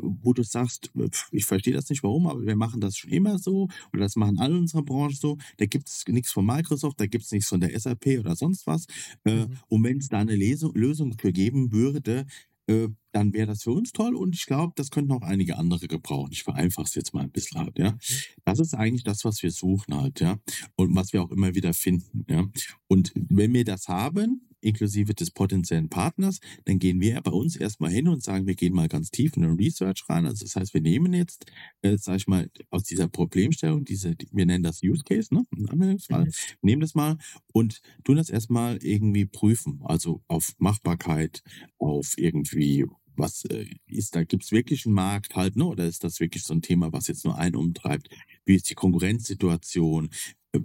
[0.00, 3.38] wo du sagst, äh, ich verstehe das nicht warum, aber wir machen das schon immer
[3.38, 5.38] so oder das machen alle in unserer Branche so.
[5.58, 8.66] Da gibt es nichts von Microsoft, da gibt es nichts von der SAP oder sonst
[8.66, 8.86] was.
[9.24, 9.58] Äh, Mhm.
[9.68, 12.26] Und wenn es da eine Lesung, Lösung für geben würde,
[12.66, 15.86] äh, dann wäre das für uns toll und ich glaube, das könnten auch einige andere
[15.86, 16.32] gebrauchen.
[16.32, 17.96] Ich vereinfache es jetzt mal ein bisschen halt, ja.
[18.44, 20.38] Das ist eigentlich das, was wir suchen halt, ja.
[20.76, 22.48] Und was wir auch immer wieder finden, ja.
[22.88, 27.90] Und wenn wir das haben, inklusive des potenziellen Partners, dann gehen wir bei uns erstmal
[27.90, 30.26] hin und sagen, wir gehen mal ganz tief in den Research rein.
[30.26, 31.46] Also das heißt, wir nehmen jetzt,
[31.82, 35.44] äh, sag ich mal, aus dieser Problemstellung, diese, wir nennen das Use Case, ne?
[35.56, 36.30] Im Anwendungsfall, Mhm.
[36.62, 37.18] nehmen das mal
[37.52, 39.80] und tun das erstmal irgendwie prüfen.
[39.84, 41.42] Also auf Machbarkeit,
[41.78, 45.64] auf irgendwie was äh, ist da, gibt es wirklich einen Markt halt, ne?
[45.66, 48.08] Oder ist das wirklich so ein Thema, was jetzt nur einen umtreibt?
[48.44, 50.10] Wie ist die Konkurrenzsituation?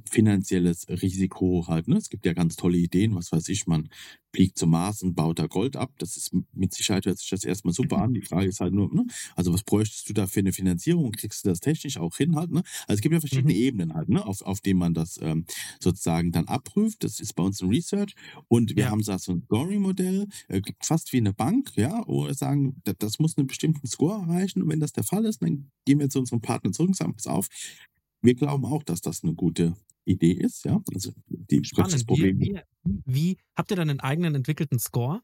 [0.09, 1.97] Finanzielles Risiko halt, ne?
[1.97, 3.89] Es gibt ja ganz tolle Ideen, was weiß ich, man
[4.35, 5.91] fliegt zum Mars und baut da Gold ab.
[5.97, 8.13] Das ist mit Sicherheit hört sich das erstmal super an.
[8.13, 9.05] Die Frage ist halt nur, ne?
[9.35, 11.11] Also was bräuchtest du da für eine Finanzierung?
[11.11, 12.61] Kriegst du das technisch auch hin halt, ne?
[12.87, 13.55] Also es gibt ja verschiedene Mhm.
[13.55, 14.23] Ebenen halt, ne?
[14.25, 15.45] Auf, auf denen man das ähm,
[15.79, 17.03] sozusagen dann abprüft.
[17.03, 18.13] Das ist bei uns ein Research
[18.47, 18.89] und wir Ja.
[18.89, 23.19] haben so ein Scoring-Modell, äh, fast wie eine Bank, ja, wo wir sagen, das, das
[23.19, 26.19] muss einen bestimmten Score erreichen und wenn das der Fall ist, dann gehen wir zu
[26.19, 27.47] unserem Partner zurück und sagen, pass auf,
[28.21, 30.81] wir glauben auch, dass das eine gute Idee ist, ja.
[30.93, 31.99] Also die das Spannend.
[31.99, 32.39] Wie, Problem.
[32.39, 32.61] wie,
[33.05, 35.21] wie, habt ihr dann einen eigenen entwickelten Score?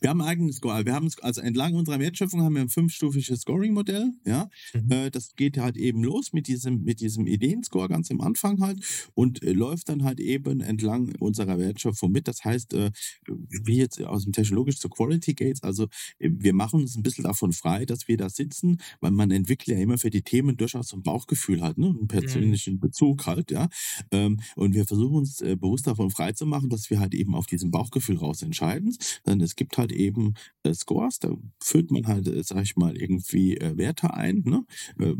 [0.00, 0.84] Wir haben einen eigenen Score.
[0.84, 4.12] Wir haben also entlang unserer Wertschöpfung haben wir ein fünfstufiges Scoring-Modell.
[4.24, 4.90] Ja, Mhm.
[4.92, 8.80] äh, das geht halt eben los mit diesem mit diesem Ideenscore ganz am Anfang halt
[9.14, 12.28] und äh, läuft dann halt eben entlang unserer Wertschöpfung mit.
[12.28, 12.90] Das heißt, äh,
[13.26, 15.62] wie jetzt aus dem technologisch zu Quality Gates.
[15.62, 15.84] Also
[16.18, 19.76] äh, wir machen uns ein bisschen davon frei, dass wir da sitzen, weil man entwickelt
[19.76, 23.50] ja immer für die Themen durchaus so ein Bauchgefühl halt, ne, einen persönlichen Bezug halt,
[23.50, 23.68] ja.
[24.10, 27.34] Ähm, und wir versuchen uns äh, bewusst davon frei zu machen, dass wir halt eben
[27.34, 28.96] auf diesem Bauchgefühl raus entscheiden.
[29.24, 31.30] Dann es gibt halt eben äh, Scores, da
[31.62, 34.64] führt man halt, äh, sag ich mal, irgendwie äh, Werte ein, ne?
[34.98, 35.14] Äh,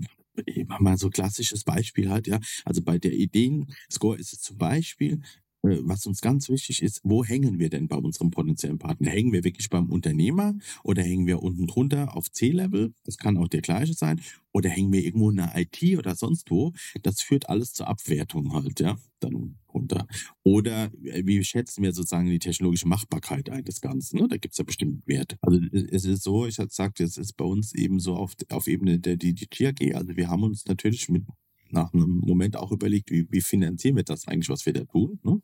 [0.66, 2.38] mach mal so klassisches Beispiel halt, ja.
[2.64, 5.20] Also bei der Ideenscore ist es zum Beispiel,
[5.62, 9.10] was uns ganz wichtig ist, wo hängen wir denn bei unserem potenziellen Partner?
[9.10, 12.94] Hängen wir wirklich beim Unternehmer oder hängen wir unten drunter auf C-Level?
[13.04, 14.20] Das kann auch der gleiche sein.
[14.52, 16.72] Oder hängen wir irgendwo in der IT oder sonst wo?
[17.02, 20.06] Das führt alles zur Abwertung halt, ja, dann runter.
[20.42, 24.20] Oder äh, wie schätzen wir sozusagen die technologische Machbarkeit ein des Ganzen?
[24.20, 24.28] Ne?
[24.28, 25.36] Da gibt es ja bestimmt Werte.
[25.42, 28.34] Also es es ist so, ich hatte gesagt, es ist bei uns eben so auf,
[28.50, 29.94] auf Ebene der DDG AG.
[29.94, 31.24] Also wir haben uns natürlich mit
[31.72, 35.18] nach einem Moment auch überlegt, wie, wie finanzieren wir das eigentlich, was wir da tun.
[35.22, 35.40] Ne?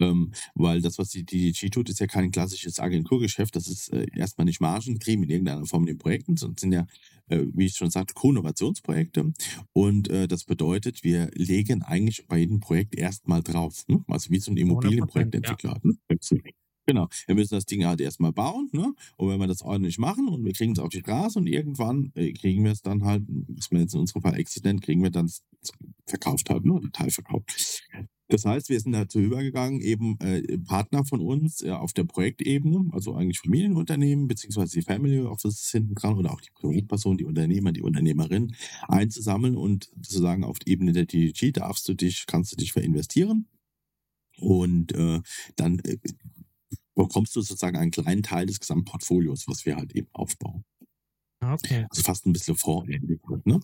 [0.00, 3.54] Ähm, weil das, was die DDG tut, ist ja kein klassisches Agenturgeschäft.
[3.56, 6.86] Das ist äh, erstmal nicht margengetrieben in irgendeiner Form in den Projekten, sondern sind ja,
[7.28, 9.32] äh, wie ich schon sagte, Co-Innovationsprojekte.
[9.72, 13.84] Und äh, das bedeutet, wir legen eigentlich bei jedem Projekt erstmal drauf.
[13.88, 14.04] Ne?
[14.08, 15.80] Also wie so ein 100%, Immobilienprojektentwickler.
[15.82, 15.94] Ne?
[16.86, 17.08] Genau.
[17.26, 18.92] Wir müssen das Ding halt erstmal bauen, ne?
[19.16, 22.10] Und wenn wir das ordentlich machen und wir kriegen es auf die Straße und irgendwann
[22.16, 25.10] äh, kriegen wir es dann halt, was man jetzt in unserem Fall Accident, kriegen wir
[25.10, 25.30] dann
[26.06, 26.72] verkauft halt, ne?
[26.72, 27.78] Oder teilverkauft.
[28.28, 32.88] Das heißt, wir sind dazu übergegangen, eben äh, Partner von uns äh, auf der Projektebene,
[32.92, 37.72] also eigentlich Familienunternehmen, beziehungsweise die Family Offices hinten dran oder auch die Privatperson, die Unternehmer,
[37.72, 38.54] die Unternehmerin
[38.88, 42.72] einzusammeln und zu sagen, auf der Ebene der DDG darfst du dich, kannst du dich
[42.72, 43.48] verinvestieren.
[44.38, 45.20] Und äh,
[45.56, 45.98] dann äh,
[46.94, 50.64] bekommst du sozusagen einen kleinen Teil des Gesamtportfolios, was wir halt eben aufbauen.
[51.40, 51.86] Okay.
[51.90, 53.60] Also fast ein bisschen vorähnlich, ne?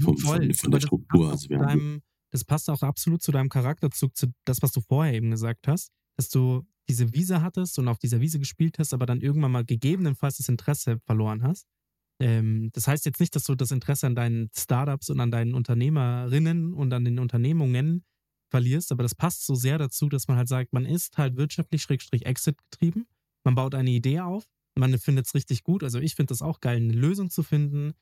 [0.00, 0.52] Vom, Toll.
[0.52, 1.30] von, von Aber der das Struktur.
[1.30, 4.72] passt auch Also wir haben das passt auch absolut zu deinem Charakterzug, zu das, was
[4.72, 8.78] du vorher eben gesagt hast, dass du diese Wiese hattest und auf dieser Wiese gespielt
[8.78, 11.66] hast, aber dann irgendwann mal gegebenenfalls das Interesse verloren hast.
[12.20, 15.54] Ähm, das heißt jetzt nicht, dass du das Interesse an deinen Startups und an deinen
[15.54, 18.04] Unternehmerinnen und an den Unternehmungen
[18.52, 21.82] verlierst, aber das passt so sehr dazu, dass man halt sagt, man ist halt wirtschaftlich
[21.82, 23.06] schrägstrich Exit getrieben,
[23.44, 24.44] man baut eine Idee auf,
[24.78, 27.94] man findet es richtig gut, also ich finde das auch geil, eine Lösung zu finden,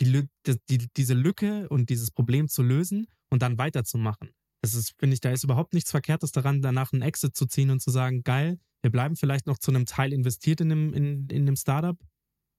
[0.00, 0.28] die,
[0.70, 4.30] die, diese Lücke und dieses Problem zu lösen und dann weiterzumachen.
[4.62, 7.70] Das ist, finde ich, da ist überhaupt nichts Verkehrtes daran, danach einen Exit zu ziehen
[7.70, 11.28] und zu sagen, geil, wir bleiben vielleicht noch zu einem Teil investiert in einem, in,
[11.28, 11.98] in einem Startup,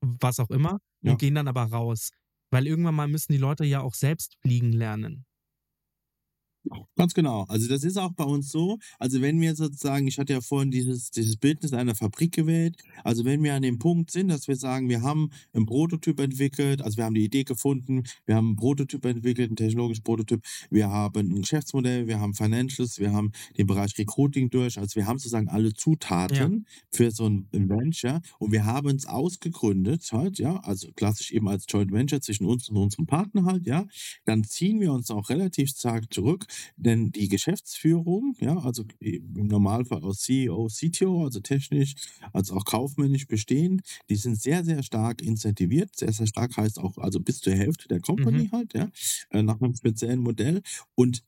[0.02, 1.12] was auch immer, Ja.
[1.12, 2.12] und gehen dann aber raus.
[2.52, 5.26] Weil irgendwann mal müssen die Leute ja auch selbst fliegen lernen.
[6.96, 7.46] Ganz genau.
[7.48, 8.80] Also das ist auch bei uns so.
[9.00, 12.78] Also wenn wir sozusagen, ich hatte ja vorhin dieses, dieses Bildnis einer Fabrik gewählt.
[13.04, 16.82] Also wenn wir an dem Punkt sind, dass wir sagen, wir haben einen Prototyp entwickelt,
[16.82, 20.90] also wir haben die Idee gefunden, wir haben einen Prototyp entwickelt, einen technologischen Prototyp, wir
[20.90, 24.78] haben ein Geschäftsmodell, wir haben Financials, wir haben den Bereich Recruiting durch.
[24.78, 30.10] Also wir haben sozusagen alle Zutaten für so ein Venture und wir haben es ausgegründet
[30.12, 33.86] halt, ja, also klassisch eben als Joint Venture zwischen uns und unserem Partner halt, ja.
[34.26, 40.04] Dann ziehen wir uns auch relativ stark zurück, denn die Geschäftsführung, ja, also im Normalfall
[40.04, 41.96] aus CEO, CTO, also technisch,
[42.34, 45.96] als auch kaufmännisch bestehend, die sind sehr, sehr stark incentiviert.
[45.96, 48.89] Sehr, sehr stark heißt auch, also bis zur Hälfte der Company halt, ja,
[49.32, 50.62] äh, nach einem speziellen Modell.
[50.96, 51.24] Und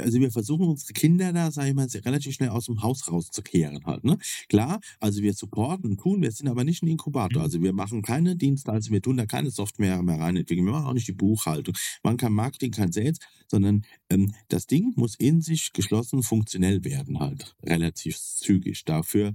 [0.00, 3.84] also wir versuchen unsere Kinder da, sage ich mal, relativ schnell aus dem Haus rauszukehren
[3.84, 4.04] halt.
[4.04, 4.18] Ne?
[4.48, 7.40] Klar, also wir supporten und tun, wir sind aber nicht ein Inkubator.
[7.40, 7.44] Mhm.
[7.44, 10.86] Also wir machen keine Dienstleistungen, wir tun da keine Software mehr rein entwickeln, wir machen
[10.86, 15.40] auch nicht die Buchhaltung, machen kein Marketing, kein Sales, sondern ähm, das Ding muss in
[15.40, 18.84] sich geschlossen funktionell werden halt, relativ zügig.
[18.84, 19.34] Dafür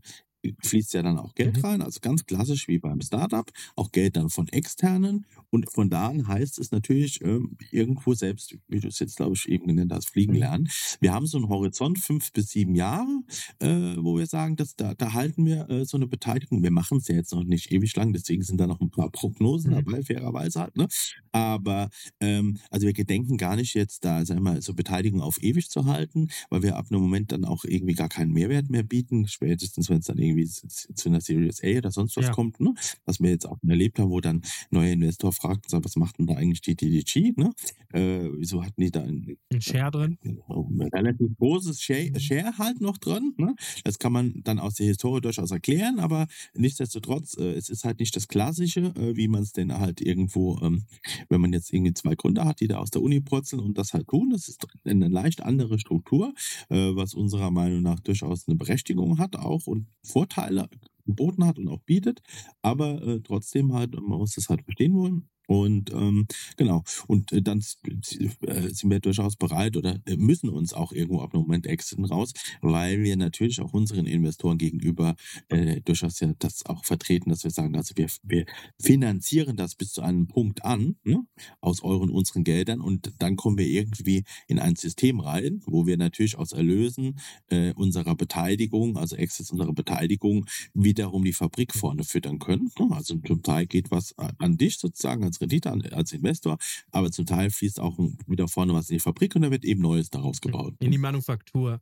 [0.64, 1.62] fließt ja dann auch Geld Mhm.
[1.64, 6.08] rein, also ganz klassisch wie beim Startup, auch Geld dann von externen und von da
[6.10, 9.92] an heißt es natürlich ähm, irgendwo selbst, wie du es jetzt glaube ich eben genannt
[9.94, 10.40] hast, fliegen Mhm.
[10.40, 10.70] lernen.
[11.00, 13.22] Wir haben so einen Horizont fünf bis sieben Jahre,
[13.60, 16.64] äh, wo wir sagen, dass da, da halten wir äh, so eine Beteiligung.
[16.64, 19.10] Wir machen es ja jetzt noch nicht ewig lang, deswegen sind da noch ein paar
[19.12, 19.76] Prognosen Mhm.
[19.76, 20.88] dabei, fairerweise halt, ne?
[21.32, 25.42] Aber ähm, also wir gedenken gar nicht jetzt da, sagen wir mal, so Beteiligung auf
[25.42, 28.84] ewig zu halten, weil wir ab einem Moment dann auch irgendwie gar keinen Mehrwert mehr
[28.84, 32.32] bieten, spätestens wenn es dann irgendwie zu zu einer Series A oder sonst was Ja.
[32.32, 32.74] kommt, ne?
[33.06, 36.28] Was wir jetzt auch erlebt haben, wo dann ein neuer Investor fragt was macht denn
[36.28, 37.52] da eigentlich die DDG, ne?
[37.94, 40.18] Äh, wieso hatten die da ein, Ein Share drin.
[40.24, 42.20] ein relativ großes Share, Mhm.
[42.20, 43.34] Share halt noch drin.
[43.38, 43.56] Ne?
[43.84, 48.00] Das kann man dann aus der Historie durchaus erklären, aber nichtsdestotrotz, äh, es ist halt
[48.00, 50.84] nicht das Klassische, äh, wie man es denn halt irgendwo, ähm,
[51.30, 53.94] wenn man jetzt irgendwie zwei Gründer hat, die da aus der Uni purzeln und das
[53.94, 54.30] halt tun.
[54.32, 56.34] Das ist eine leicht andere Struktur,
[56.70, 59.88] äh, was unserer Meinung nach durchaus eine Berechtigung hat auch und
[60.20, 60.70] Vorteile
[61.06, 62.22] geboten hat und auch bietet,
[62.62, 65.30] aber äh, trotzdem halt, man muss das halt verstehen wollen.
[65.50, 70.74] Und ähm, genau, und äh, dann äh, sind wir durchaus bereit oder äh, müssen uns
[70.74, 75.16] auch irgendwo ab einem Moment exiten raus, weil wir natürlich auch unseren Investoren gegenüber
[75.48, 78.46] äh, durchaus ja das auch vertreten, dass wir sagen, also wir, wir
[78.80, 81.26] finanzieren das bis zu einem Punkt an, ne,
[81.62, 85.98] aus euren, unseren Geldern und dann kommen wir irgendwie in ein System rein, wo wir
[85.98, 92.38] natürlich aus Erlösen äh, unserer Beteiligung, also Exits unserer Beteiligung, wiederum die Fabrik vorne füttern
[92.38, 92.70] können.
[92.78, 92.90] ne.
[92.92, 96.58] Also zum Teil geht was a- an dich sozusagen als Rendite, an, als Investor,
[96.92, 97.98] aber zum Teil fließt auch
[98.28, 100.76] wieder vorne was in die Fabrik und da wird eben Neues daraus gebaut.
[100.80, 101.82] In die Manufaktur.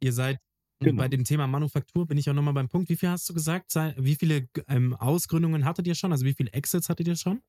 [0.00, 0.38] Ihr seid
[0.80, 1.02] Genau.
[1.02, 2.88] bei dem Thema Manufaktur bin ich auch nochmal beim Punkt.
[2.88, 3.74] Wie viel hast du gesagt?
[3.96, 6.12] Wie viele ähm, Ausgründungen hattet ihr schon?
[6.12, 7.40] Also wie viele Exits hattet ihr schon?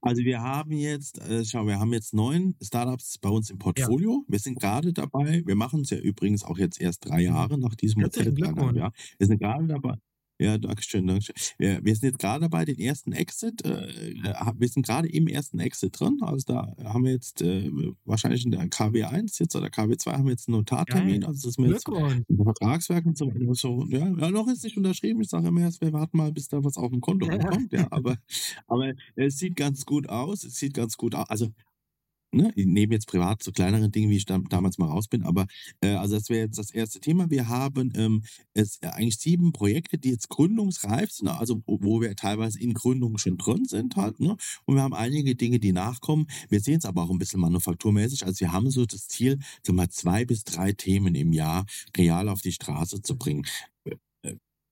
[0.00, 4.24] Also wir haben jetzt, äh, schau, wir haben jetzt neun Startups bei uns im Portfolio.
[4.28, 7.74] Wir sind gerade dabei, wir machen es ja übrigens auch jetzt erst drei Jahre nach
[7.74, 8.32] diesem Modell.
[8.76, 9.96] Ja, wir sind gerade dabei.
[10.38, 11.34] Ja, Dankeschön, Dankeschön.
[11.56, 13.64] Wir, wir sind jetzt gerade dabei, den ersten Exit.
[13.64, 14.14] Äh,
[14.58, 16.18] wir sind gerade im ersten Exit drin.
[16.20, 17.70] Also da haben wir jetzt äh,
[18.04, 21.20] wahrscheinlich in der KW1 jetzt oder KW2 haben wir jetzt einen Notartermin.
[21.20, 21.28] Geil.
[21.28, 23.54] Also das ist mir jetzt ein Vertragswerk und so weiter.
[23.54, 25.22] So, ja, ja, noch ist nicht unterschrieben.
[25.22, 27.72] Ich sage immer erst, wir warten mal, bis da was auf dem Konto ankommt.
[27.72, 28.18] Ja, aber,
[28.66, 30.44] aber es sieht ganz gut aus.
[30.44, 31.30] Es sieht ganz gut aus.
[31.30, 31.48] Also,
[32.36, 35.46] ne, neben jetzt privat so kleineren Dingen, wie ich da, damals mal raus bin, aber
[35.80, 37.30] äh, also das wäre jetzt das erste Thema.
[37.30, 38.22] Wir haben ähm,
[38.54, 43.18] es äh, eigentlich sieben Projekte, die jetzt gründungsreif sind, also wo wir teilweise in Gründung
[43.18, 44.36] schon drin sind halt, ne?
[44.64, 46.26] Und wir haben einige Dinge, die nachkommen.
[46.48, 48.24] Wir sehen es aber auch ein bisschen manufakturmäßig.
[48.24, 52.28] Also wir haben so das Ziel, so mal zwei bis drei Themen im Jahr real
[52.28, 53.46] auf die Straße zu bringen.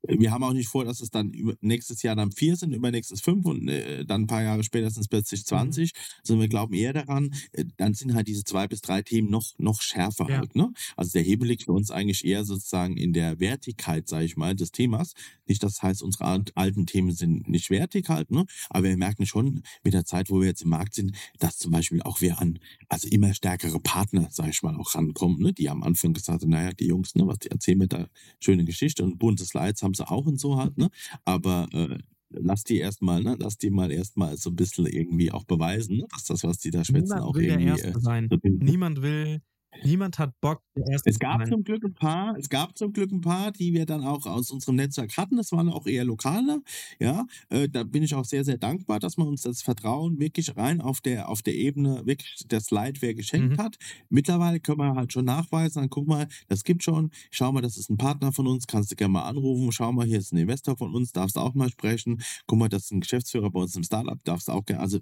[0.07, 3.47] Wir haben auch nicht vor, dass es dann nächstes Jahr dann vier sind, übernächstes fünf
[3.47, 5.93] und äh, dann ein paar Jahre später sind es plötzlich 20.
[6.23, 9.53] Sondern wir glauben eher daran, äh, dann sind halt diese zwei bis drei Themen noch,
[9.59, 10.39] noch schärfer Ja.
[10.39, 10.55] halt.
[10.57, 10.73] Ne?
[10.97, 14.55] Also der Hebel liegt für uns eigentlich eher sozusagen in der Wertigkeit, sage ich mal,
[14.55, 15.15] des Themas.
[15.47, 18.45] Nicht, das heißt, unsere alt- alten Themen sind nicht wertig halt, ne?
[18.71, 21.73] aber wir merken schon mit der Zeit, wo wir jetzt im Markt sind, dass zum
[21.73, 25.53] Beispiel auch wir an also immer stärkere Partner, sage ich mal, auch rankommen, ne?
[25.53, 28.09] die am Anfang gesagt haben, naja, die Jungs, ne, was die erzählen mir da
[28.41, 30.91] schöne Geschichte und bunte Slides haben sie auch und so halt, ne?
[31.25, 31.99] aber äh,
[32.31, 36.07] lass die erstmal, ne, lass die mal erstmal so ein bisschen irgendwie auch beweisen, ne?
[36.11, 38.29] dass das, was die da schwätzen, Niemand auch will der irgendwie Erste äh, sein.
[38.31, 39.41] so Niemand will,
[39.83, 40.63] niemand hat Bock,
[41.05, 41.49] es gab sein.
[41.49, 44.51] zum Glück ein paar, es gab zum Glück ein paar, die wir dann auch aus
[44.51, 45.37] unserem Netzwerk hatten.
[45.37, 46.63] Das waren auch eher lokale.
[46.99, 50.57] Ja, äh, da bin ich auch sehr, sehr dankbar, dass man uns das Vertrauen wirklich
[50.57, 53.59] rein auf der, auf der Ebene, wirklich der Slideware geschenkt Mhm.
[53.59, 53.77] hat.
[54.09, 57.11] Mittlerweile können wir halt schon nachweisen, dann guck mal, das gibt schon.
[57.31, 59.73] Schau mal, das ist ein Partner von uns, kannst du gerne mal anrufen.
[59.73, 62.23] Schau mal, hier ist ein Investor von uns, darfst du auch mal sprechen.
[62.47, 64.83] Guck mal, das ist ein Geschäftsführer bei uns im Startup, darfst du auch gerne.
[64.83, 64.99] Also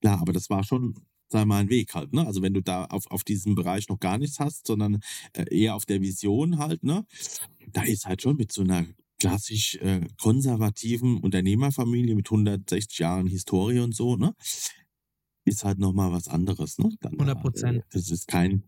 [0.00, 0.94] Klar, aber das war schon,
[1.32, 2.26] sag mal, ein Weg halt, ne?
[2.26, 5.00] Also wenn du da auf, auf diesem Bereich noch gar nichts hast, sondern
[5.34, 7.04] äh, eher auf der Vision halt, ne?
[7.72, 8.86] Da ist halt schon mit so einer
[9.20, 14.34] klassisch äh, konservativen Unternehmerfamilie mit 160 Jahren Historie und so, ne?
[15.44, 16.90] Ist halt nochmal was anderes, ne?
[17.00, 17.76] Dann, 100%.
[17.78, 18.62] Äh, das ist kein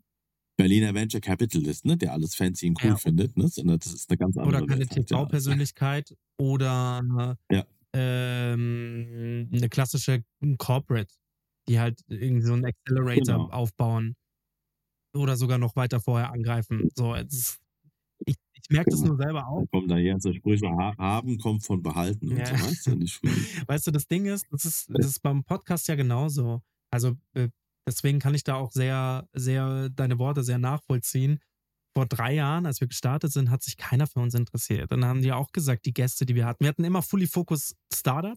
[0.57, 1.97] Berliner Venture Capitalist, ne?
[1.97, 2.97] Der alles fancy und cool Ja.
[2.97, 3.49] findet, ne?
[3.49, 5.19] Sondern das ist eine ganz andere Oder keine halt, ja.
[5.19, 7.65] TV-Persönlichkeit oder Ja.
[7.95, 10.25] ähm, eine klassische
[10.59, 11.15] Corporate,
[11.69, 13.51] die halt irgendwie so einen Accelerator Genau.
[13.51, 14.15] aufbauen
[15.15, 16.89] oder sogar noch weiter vorher angreifen.
[16.95, 17.59] So, ist,
[18.27, 19.15] ich, ich merke das Genau.
[19.15, 19.65] nur selber auch.
[19.71, 22.47] Kommen da her so Sprüche, ha haben kommt von behalten und Ja.
[22.47, 22.95] so, weißt du?
[22.97, 23.21] Nicht
[23.69, 26.63] Weißt du, das Ding ist, das ist, das ist beim Podcast ja genauso.
[26.91, 27.49] Also äh,
[27.89, 31.41] deswegen kann ich da auch sehr, sehr deine Worte sehr nachvollziehen.
[31.97, 34.91] Vor drei Jahren, als wir gestartet sind, hat sich keiner für uns interessiert.
[34.91, 37.77] Dann haben die auch gesagt, die Gäste, die wir hatten, wir hatten immer Fully Focus
[37.93, 38.37] Startup.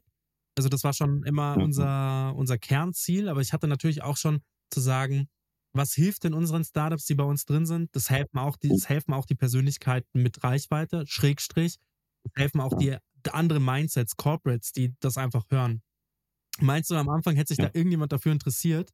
[0.58, 1.64] Also das war schon immer Ja.
[1.64, 4.42] unser, unser Kernziel, aber ich hatte natürlich auch schon
[4.72, 5.30] zu sagen,
[5.74, 7.96] was hilft denn unseren Startups, die bei uns drin sind?
[7.96, 11.76] Das helfen auch die, das helfen auch die Persönlichkeiten mit Reichweite, Schrägstrich.
[12.24, 12.98] Das helfen auch die
[13.32, 15.82] anderen Mindsets, Corporates, die das einfach hören.
[16.60, 17.66] Meinst du, am Anfang hätte sich Ja.
[17.68, 18.92] da irgendjemand dafür interessiert?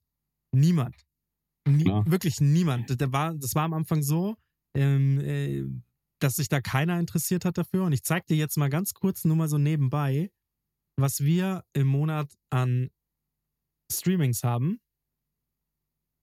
[0.54, 0.96] Niemand.
[1.68, 2.90] Nie, wirklich niemand.
[2.90, 4.36] Das war, das war am Anfang so,
[4.76, 5.64] ähm, äh,
[6.20, 7.86] dass sich da keiner interessiert hat dafür.
[7.86, 10.30] Und ich zeige dir jetzt mal ganz kurz, nur mal so nebenbei,
[10.98, 12.90] was wir im Monat an
[13.92, 14.80] Streamings haben.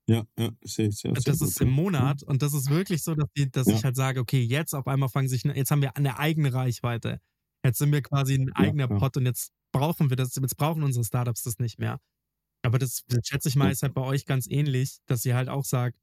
[0.09, 1.67] Ja, ja, sehe ich sehr, sehr das ist ja.
[1.67, 3.75] im Monat und das ist wirklich so, dass, die, dass Ja.
[3.75, 7.21] ich halt sage, okay, jetzt auf einmal fangen sich, jetzt haben wir eine eigene Reichweite.
[7.65, 8.99] Jetzt sind wir quasi ein eigener ja.
[8.99, 12.01] Pot und jetzt brauchen wir das, jetzt brauchen unsere Startups das nicht mehr.
[12.63, 13.71] Aber das, das schätze ich mal, Ja.
[13.71, 15.99] ist halt bei euch ganz ähnlich, dass ihr halt auch sagt,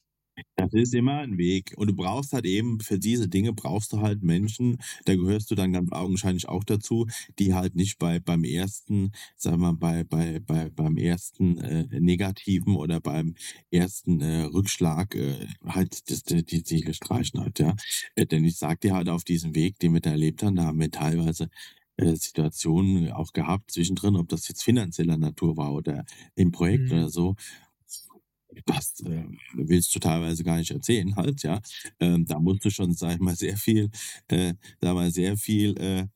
[0.56, 1.74] Das ist immer ein Weg.
[1.78, 5.56] Und du brauchst halt eben, für diese Dinge brauchst du halt Menschen, da gehörst du
[5.56, 7.08] dann ganz augenscheinlich auch dazu,
[7.40, 11.88] die halt nicht bei, beim ersten, sagen wir mal, bei, bei, bei, beim ersten äh,
[12.00, 13.36] Negativen oder beim
[13.72, 17.76] ersten äh, Rückschlag äh, halt das, die, die Ziele streichen halt, ja.
[18.16, 20.66] Äh, denn ich sag dir halt auf diesem Weg, den wir da erlebt haben, da
[20.66, 21.50] haben wir teilweise
[21.98, 26.92] äh, Situationen auch gehabt zwischendrin, ob das jetzt finanzieller Natur war oder im Projekt Mhm.
[26.92, 27.36] oder so.
[28.66, 29.24] Das äh,
[29.56, 31.62] willst du teilweise gar nicht erzählen, halt, ja.
[32.00, 33.90] Ähm, da musst du schon, sag ich mal, sehr viel,
[34.30, 36.08] äh, sag mal, sehr viel, äh,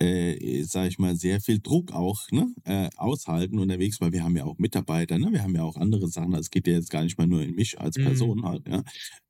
[0.00, 4.36] äh, sag ich mal, sehr viel Druck auch ne, äh, aushalten unterwegs, weil wir haben
[4.36, 5.32] ja auch Mitarbeiter, ne?
[5.32, 6.34] wir haben ja auch andere Sachen.
[6.34, 8.02] Also Es geht ja jetzt gar nicht mal nur in mich als Mhm.
[8.04, 8.82] Person halt, ja.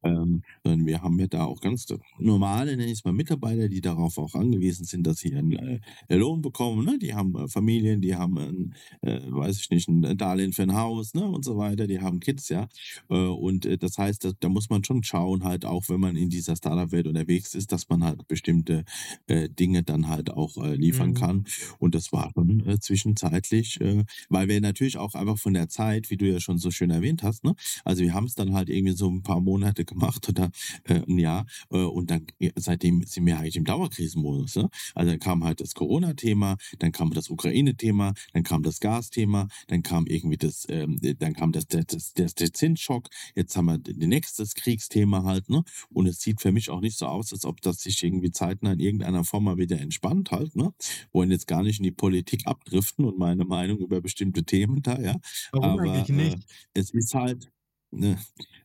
[0.04, 1.86] Ähm, sondern wir haben ja da auch ganz
[2.18, 5.80] normale, nenne ich es mal, Mitarbeiter, die darauf auch angewiesen sind, dass sie einen äh,
[6.16, 6.84] Lohn bekommen.
[6.84, 6.98] Ne?
[6.98, 10.76] Die haben äh, Familien, die haben, ein, äh, weiß ich nicht, ein Darlehen für ein
[10.76, 11.26] Haus ne?
[11.28, 12.68] und so weiter, die haben Kids, ja.
[13.10, 16.16] Äh, und äh, das heißt, da, da muss man schon schauen, halt auch, wenn man
[16.16, 18.84] in dieser Startup-Welt unterwegs ist, dass man halt bestimmte
[19.26, 21.14] äh, Dinge dann halt auch äh, liefern Mhm.
[21.14, 21.44] kann.
[21.78, 26.10] Und das war schon äh, zwischenzeitlich, äh, weil wir natürlich auch einfach von der Zeit,
[26.10, 27.54] wie du ja schon so schön erwähnt hast, ne?
[27.84, 30.50] Also wir haben es dann halt irgendwie so ein paar Monate gemacht oder
[30.84, 34.56] äh, ein Jahr äh, und dann seitdem sind wir eigentlich im Dauerkrisenmodus.
[34.56, 34.68] Ne?
[34.94, 39.82] Also dann kam halt das Corona-Thema, dann kam das Ukraine-Thema, dann kam das Gas-Thema, dann
[39.82, 43.78] kam irgendwie das, ähm, dann kam das, das, das, das, der Zinsschock, jetzt haben wir
[44.06, 45.62] nächstes Kriegsthema halt, ne?
[45.90, 48.72] Und es sieht für mich auch nicht so aus, als ob das sich irgendwie zeitnah
[48.72, 50.72] in irgendeiner Form mal wieder entspannt halt, ne?
[51.12, 54.98] Wollen jetzt gar nicht in die Politik abdriften und meine Meinung über bestimmte Themen da,
[55.00, 55.16] ja.
[55.52, 56.36] warum Aber eigentlich nicht?
[56.74, 57.50] Äh, es ist halt,
[57.90, 58.18] ne,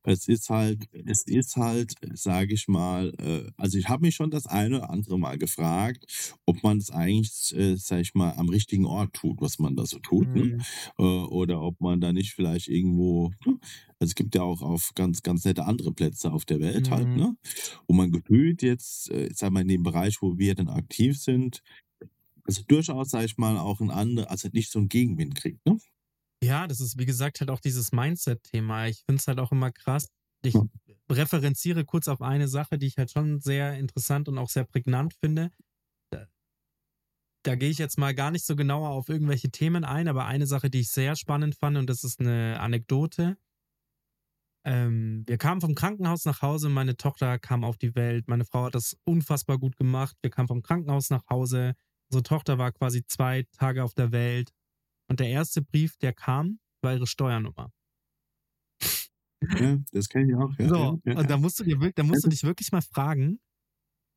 [0.03, 4.31] es ist halt, es ist halt, sage ich mal, äh, also ich habe mich schon
[4.31, 6.05] das eine oder andere Mal gefragt,
[6.45, 9.85] ob man es eigentlich, äh, sag ich mal, am richtigen Ort tut, was man da
[9.85, 10.49] so tut, ne?
[10.49, 10.65] Mhm.
[10.99, 13.59] äh, oder ob man da nicht vielleicht irgendwo, ne?
[13.99, 17.09] also es gibt ja auch auf ganz, ganz nette andere Plätze auf der Welt halt,
[17.09, 17.15] Mhm.
[17.15, 17.35] ne?
[17.87, 21.61] wo man gefühlt jetzt, äh, sag mal, in dem Bereich, wo wir dann aktiv sind,
[22.45, 25.77] also durchaus, sag ich mal, auch ein anderer, also nicht so einen Gegenwind kriegt, ne?
[26.43, 28.87] Ja, das ist wie gesagt halt auch dieses Mindset-Thema.
[28.87, 30.07] Ich finde es halt auch immer krass.
[30.43, 30.65] Ich Ja.
[31.09, 35.13] referenziere kurz auf eine Sache, die ich halt schon sehr interessant und auch sehr prägnant
[35.13, 35.51] finde.
[36.11, 36.27] Da,
[37.45, 40.47] da gehe ich jetzt mal gar nicht so genauer auf irgendwelche Themen ein, aber eine
[40.47, 43.37] Sache, die ich sehr spannend fand, und das ist eine Anekdote.
[44.65, 48.65] Ähm, wir kamen vom Krankenhaus nach Hause, meine Tochter kam auf die Welt, meine Frau
[48.65, 50.15] hat das unfassbar gut gemacht.
[50.21, 51.73] Wir kamen vom Krankenhaus nach Hause,
[52.09, 54.51] unsere Tochter war quasi zwei Tage auf der Welt.
[55.09, 57.71] Und der erste Brief, der kam, war ihre Steuernummer.
[59.59, 60.57] Ja, das kenne ich auch.
[60.57, 61.19] Ja, so, ja, ja.
[61.19, 63.39] und da musst du dir wirklich, da musst du dich wirklich mal fragen,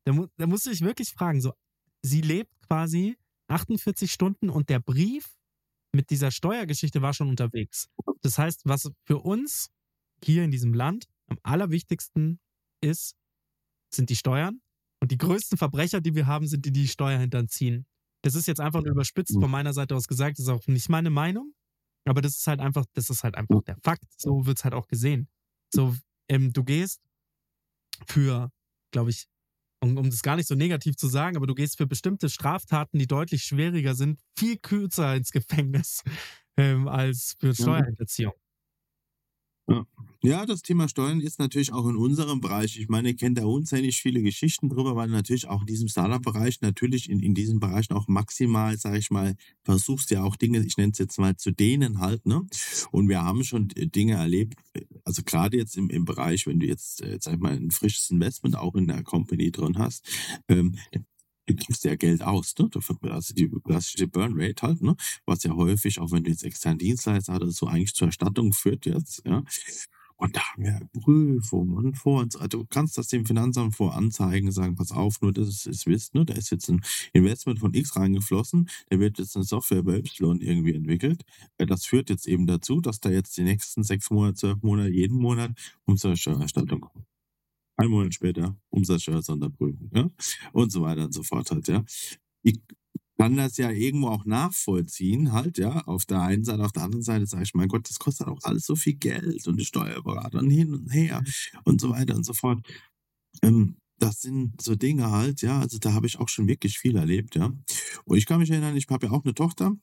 [0.05, 1.53] da, mu da musst du dich wirklich fragen, so,
[2.01, 3.17] sie lebt quasi
[3.49, 5.37] 48 Stunden und der Brief
[5.93, 7.89] mit dieser Steuergeschichte war schon unterwegs.
[8.21, 9.69] Das heißt, was für uns
[10.23, 12.39] hier in diesem Land am allerwichtigsten
[12.81, 13.15] ist,
[13.93, 14.61] sind die Steuern.
[14.99, 17.85] Und die größten Verbrecher, die wir haben, sind die, die die Steuer hinterziehen.
[18.23, 19.41] Das ist jetzt einfach nur überspitzt Mhm.
[19.41, 21.53] von meiner Seite aus gesagt, das ist auch nicht meine Meinung.
[22.05, 24.05] Aber das ist halt einfach, das ist halt einfach der Fakt.
[24.17, 25.27] So wird es halt auch gesehen.
[25.73, 25.95] So,
[26.29, 27.01] ähm, du gehst
[28.07, 28.51] für,
[28.91, 29.27] glaube ich,
[29.81, 32.97] um, um das gar nicht so negativ zu sagen, aber du gehst für bestimmte Straftaten,
[32.99, 36.03] die deutlich schwieriger sind, viel kürzer ins Gefängnis
[36.57, 38.33] ähm, als für Steuerhinterziehung.
[40.23, 42.77] Ja, das Thema Steuern ist natürlich auch in unserem Bereich.
[42.79, 46.61] Ich meine, ihr kennt da unzählig viele Geschichten drüber, weil natürlich auch in diesem Startup-Bereich
[46.61, 50.75] natürlich in, in diesen Bereichen auch maximal, sag ich mal, versuchst ja auch Dinge, ich
[50.77, 52.41] nenne es jetzt mal zu dehnen halt, ne?
[52.91, 54.55] Und wir haben schon Dinge erlebt,
[55.03, 58.09] also gerade jetzt im, im Bereich, wenn du jetzt, äh, sag ich mal, ein frisches
[58.09, 60.03] Investment auch in der Company drin hast,
[60.47, 60.77] ähm,
[61.47, 62.69] du gibst ja Geld aus, ne?
[63.09, 64.95] Also die klassische Burn Rate halt, ne?
[65.25, 68.85] Was ja häufig, auch wenn du jetzt externen Dienstleister hattest, so eigentlich zur Erstattung führt
[68.85, 69.43] jetzt, ja.
[70.19, 72.35] Und da haben wir Prüfungen und vor uns.
[72.35, 76.25] Also du kannst das dem Finanzamt voranzeigen, sagen, pass auf, nur dass es wisst, ne,
[76.25, 76.81] da ist jetzt ein
[77.13, 81.23] Investment von X reingeflossen, da wird jetzt eine Software bei Y irgendwie entwickelt.
[81.57, 85.17] Das führt jetzt eben dazu, dass da jetzt die nächsten sechs Monate, zwölf Monate, jeden
[85.19, 85.51] Monat
[85.85, 87.05] Umsatzsteuererstattung kommt.
[87.77, 90.09] Ein Monat später Umsatzsteuer-Sonderprüfung, ja,
[90.51, 91.83] und so weiter und so fort halt, ja.
[92.43, 92.59] Ich
[93.19, 97.03] kann das ja irgendwo auch nachvollziehen, halt, ja, auf der einen Seite, auf der anderen
[97.03, 100.39] Seite sage ich, mein Gott, das kostet auch alles so viel Geld und die Steuerberater
[100.39, 101.23] und hin und her
[101.65, 102.65] und so weiter und so fort.
[103.43, 106.95] Ähm, das sind so Dinge halt, ja, also da habe ich auch schon wirklich viel
[106.97, 107.53] erlebt, ja.
[108.05, 109.75] Und ich kann mich erinnern, ich habe ja auch eine Tochter,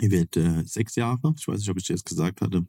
[0.00, 2.66] die wird äh, sechs Jahre, ich weiß nicht, ob ich das gesagt hatte.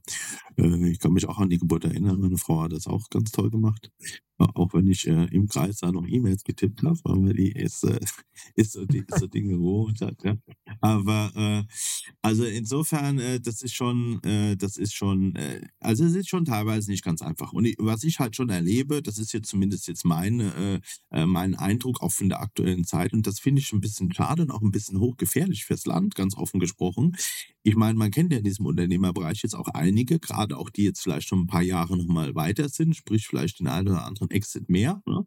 [0.58, 3.32] Äh, ich kann mich auch an die Geburt erinnern, meine Frau hat das auch ganz
[3.32, 3.92] toll gemacht.
[4.40, 8.00] Auch wenn ich äh, im Kreis da noch E-Mails getippt habe, aber die ist, äh,
[8.56, 10.22] ist, so, die, so Dinge gewohnt hat.
[10.24, 10.36] Ja.
[10.82, 11.64] Aber äh,
[12.22, 14.20] also insofern, das ist schon,
[14.58, 15.38] das ist schon,
[15.80, 17.54] also es ist schon teilweise nicht ganz einfach.
[17.54, 22.02] Und ich, was ich halt schon erlebe, das ist jetzt zumindest jetzt mein, mein Eindruck
[22.02, 23.14] auch von der aktuellen Zeit.
[23.14, 26.36] Und das finde ich ein bisschen schade und auch ein bisschen hochgefährlich fürs Land, ganz
[26.36, 27.13] offen gesprochen.
[27.64, 31.02] Ich meine, man kennt ja in diesem Unternehmerbereich jetzt auch einige, gerade auch die jetzt
[31.02, 34.70] vielleicht schon ein paar Jahre nochmal weiter sind, sprich vielleicht den einen oder anderen Exit
[34.70, 35.02] mehr.
[35.06, 35.26] Ne?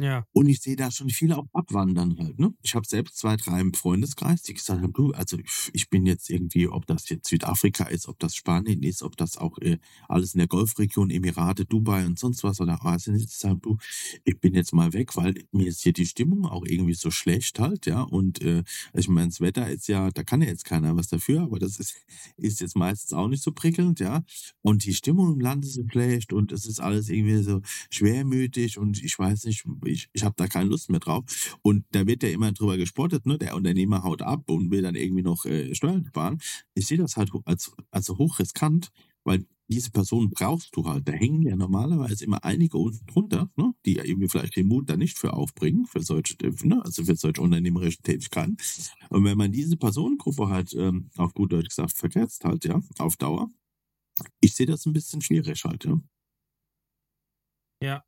[0.00, 0.24] Ja.
[0.32, 2.38] Und ich sehe da schon viele auch abwandern halt.
[2.38, 2.54] Ne?
[2.62, 5.38] Ich habe selbst zwei, drei im Freundeskreis, die gesagt haben, du, also
[5.72, 9.36] ich bin jetzt irgendwie, ob das jetzt Südafrika ist, ob das Spanien ist, ob das
[9.36, 9.78] auch äh,
[10.08, 13.76] alles in der Golfregion, Emirate, Dubai und sonst was oder Asien ist, die sagen, du,
[14.24, 17.58] ich bin jetzt mal weg, weil mir ist hier die Stimmung auch irgendwie so schlecht
[17.58, 18.02] halt, ja.
[18.02, 18.62] Und äh,
[18.94, 21.80] ich meine, das Wetter ist ja, da kann ja jetzt keiner was dafür, aber das
[21.80, 21.96] ist,
[22.36, 24.22] ist jetzt meistens auch nicht so prickelnd, ja.
[24.62, 28.78] Und die Stimmung im Land ist so schlecht und es ist alles irgendwie so schwermütig
[28.78, 31.58] und ich weiß nicht, ich, ich habe da keine Lust mehr drauf.
[31.62, 33.38] Und da wird ja immer drüber gespottet, ne?
[33.38, 36.40] Der Unternehmer haut ab und will dann irgendwie noch äh, Steuern sparen.
[36.74, 38.90] Ich sehe das halt als, als hochriskant,
[39.24, 41.06] weil diese Person brauchst du halt.
[41.06, 43.74] Da hängen ja normalerweise immer einige unten drunter, ne?
[43.84, 46.82] die ja irgendwie vielleicht den Mut da nicht für aufbringen, für solche, ne?
[46.84, 48.56] also für solche unternehmerische Tätigkeiten.
[49.10, 53.16] Und wenn man diese Personengruppe halt ähm, auf gut Deutsch gesagt vergesst halt, ja, auf
[53.16, 53.50] Dauer,
[54.40, 56.00] ich sehe das ein bisschen schwierig halt, ja.
[57.80, 58.04] Ja,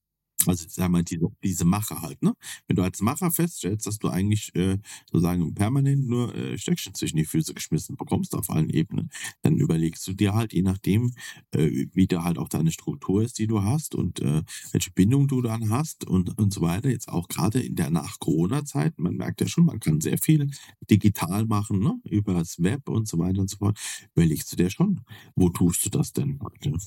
[0.47, 2.35] also sag mal, diese, diese Macher halt, ne?
[2.67, 4.79] Wenn du als Macher feststellst, dass du eigentlich äh,
[5.11, 9.11] sozusagen permanent nur äh, Stöckchen zwischen die Füße geschmissen bekommst auf allen Ebenen,
[9.43, 11.13] dann überlegst du dir halt, je nachdem,
[11.53, 15.29] äh, wie da halt auch deine Struktur ist, die du hast und äh, welche Bindung
[15.29, 16.89] du dann hast und, und so weiter.
[16.91, 20.51] Jetzt auch gerade in der Nach-Corona-Zeit, man merkt ja schon, man kann sehr viel
[20.91, 22.01] digital machen, ne?
[22.05, 23.79] Über das Web und so weiter und so fort.
[24.15, 25.01] Überlegst du dir schon,
[25.35, 26.39] wo tust du das denn?
[26.43, 26.81] Halt,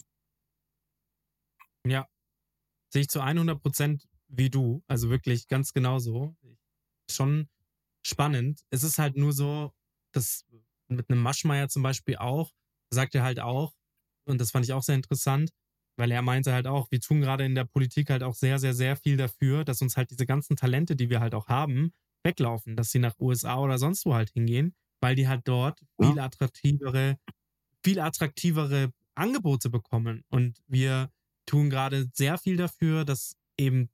[1.85, 2.07] ja,
[2.93, 4.83] sehe ich zu 100 Prozent wie du.
[4.87, 6.35] Also wirklich ganz genauso.
[7.09, 7.49] Schon
[8.05, 8.61] spannend.
[8.69, 9.73] Es ist halt nur so,
[10.13, 10.45] dass
[10.87, 12.51] mit einem Maschmeier zum Beispiel auch,
[12.91, 13.73] sagt er halt auch,
[14.25, 15.49] und das fand ich auch sehr interessant,
[15.97, 18.73] weil er meinte halt auch, wir tun gerade in der Politik halt auch sehr, sehr,
[18.73, 22.75] sehr viel dafür, dass uns halt diese ganzen Talente, die wir halt auch haben, weglaufen,
[22.75, 27.17] dass sie nach USA oder sonst wo halt hingehen, weil die halt dort viel attraktivere,
[27.83, 30.23] viel attraktivere Angebote bekommen.
[30.29, 31.09] Und wir
[31.45, 33.89] tun gerade sehr viel dafür, dass eben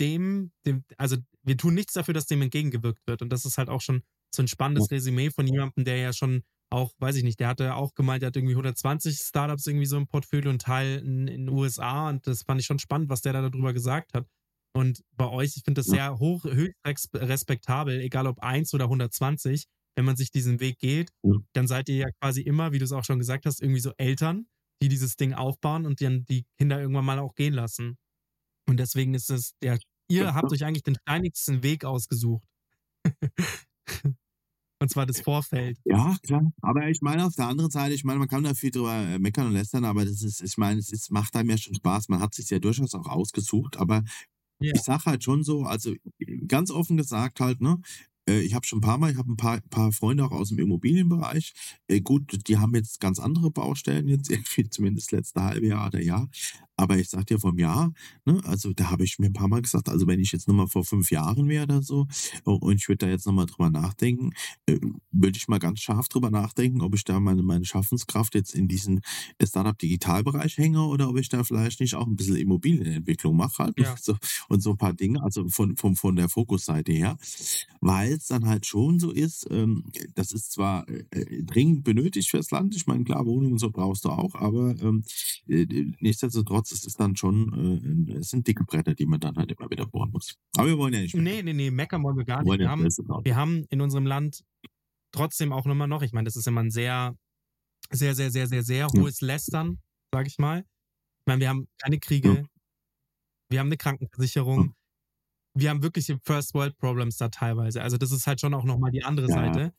[0.00, 3.22] dem, dem, also wir tun nichts dafür, dass dem entgegengewirkt wird.
[3.22, 4.02] Und das ist halt auch schon
[4.34, 7.74] so ein spannendes Resümee von jemandem, der ja schon auch, weiß ich nicht, der hatte
[7.74, 11.48] auch gemeint, der hat irgendwie 120 Startups irgendwie so im Portfolio und Teil in den
[11.48, 12.08] USA.
[12.08, 14.26] Und das fand ich schon spannend, was der da darüber gesagt hat.
[14.72, 19.66] Und bei euch, ich finde das sehr hoch, höchst respektabel, egal ob 1 oder 120,
[19.96, 21.10] wenn man sich diesen Weg geht,
[21.54, 23.92] dann seid ihr ja quasi immer, wie du es auch schon gesagt hast, irgendwie so
[23.96, 24.46] Eltern,
[24.82, 27.98] die dieses Ding aufbauen und dann die Kinder irgendwann mal auch gehen lassen.
[28.68, 29.78] Und deswegen ist es der,
[30.08, 32.46] ihr habt euch eigentlich den steinigsten Weg ausgesucht.
[34.80, 35.78] und zwar das Vorfeld.
[35.84, 36.50] Ja, klar.
[36.62, 39.18] Aber ich meine, auf der anderen Seite, ich meine, man kann da viel drüber äh,
[39.18, 42.08] meckern und lästern, aber das ist, ich meine, es ist, macht einem ja schon Spaß.
[42.08, 44.04] Man hat sich ja durchaus auch ausgesucht, aber
[44.60, 44.72] ja.
[44.74, 45.94] ich sage halt schon so, also
[46.46, 47.80] ganz offen gesagt halt, ne,
[48.26, 50.58] ich habe schon ein paar Mal, ich habe ein paar, paar Freunde auch aus dem
[50.58, 51.52] Immobilienbereich.
[51.88, 56.00] Äh, gut, die haben jetzt ganz andere Baustellen jetzt irgendwie, zumindest letzte halbe Jahr oder
[56.02, 56.28] Jahr.
[56.80, 57.92] Aber ich sag dir vom Jahr,
[58.24, 60.66] ne, also da habe ich mir ein paar Mal gesagt, also wenn ich jetzt nochmal
[60.66, 62.06] vor fünf Jahren wäre oder so
[62.46, 64.30] oh, und ich würde da jetzt nochmal drüber nachdenken,
[64.64, 64.78] äh,
[65.12, 68.66] würde ich mal ganz scharf drüber nachdenken, ob ich da meine, meine Schaffenskraft jetzt in
[68.66, 69.02] diesen
[69.42, 73.78] Startup-Digitalbereich hänge oder ob ich da vielleicht nicht auch ein bisschen Immobilienentwicklung mache halt.
[73.78, 73.94] Ja.
[74.00, 74.16] So,
[74.48, 77.18] und so ein paar Dinge, also von, von, von der Fokusseite her.
[77.82, 82.30] Weil es dann halt schon so ist, ähm, das ist zwar äh, äh, dringend benötigt
[82.30, 85.04] fürs Land, ich meine, klar, Wohnungen und so brauchst du auch, aber ähm,
[85.46, 85.66] äh,
[86.70, 89.86] nichtsdestotrotz ist dann schon, äh, es sind dicke Bretter, die man dann halt immer wieder
[89.86, 90.36] bohren muss.
[90.56, 91.14] Aber wir wollen ja nicht.
[91.14, 92.58] Nee, nee, nee, meckern wollen wir gar nicht.
[92.58, 94.42] Wir haben, wir haben in unserem Land
[95.12, 97.16] trotzdem auch immer noch, ich meine, das ist immer ein sehr,
[97.90, 99.78] sehr, sehr, sehr, sehr, sehr hohes Lästern,
[100.12, 100.64] sag ich mal.
[101.20, 102.48] Ich meine, wir haben keine Kriege, hm.
[103.50, 104.74] wir haben eine Krankenversicherung, hm.
[105.54, 107.82] wir haben wirklich First World Problems da teilweise.
[107.82, 109.34] Also das ist halt schon auch nochmal die andere ja.
[109.34, 109.74] Seite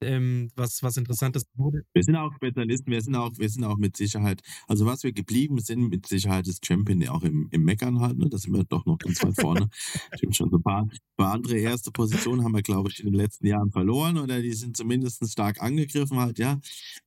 [0.00, 1.82] ähm, was, was Interessantes wurde.
[1.92, 5.12] Wir sind auch Spezialisten, wir sind auch, wir sind auch mit Sicherheit, also was wir
[5.12, 8.28] geblieben sind, mit Sicherheit ist Champion auch im, im Meckern halt, ne?
[8.28, 9.68] Da sind wir doch noch ganz weit vorne.
[10.16, 10.52] Stimmt schon.
[10.52, 14.18] Ein paar, paar andere erste Positionen haben wir, glaube ich, in den letzten Jahren verloren
[14.18, 16.60] oder die sind zumindest stark angegriffen halt, ja.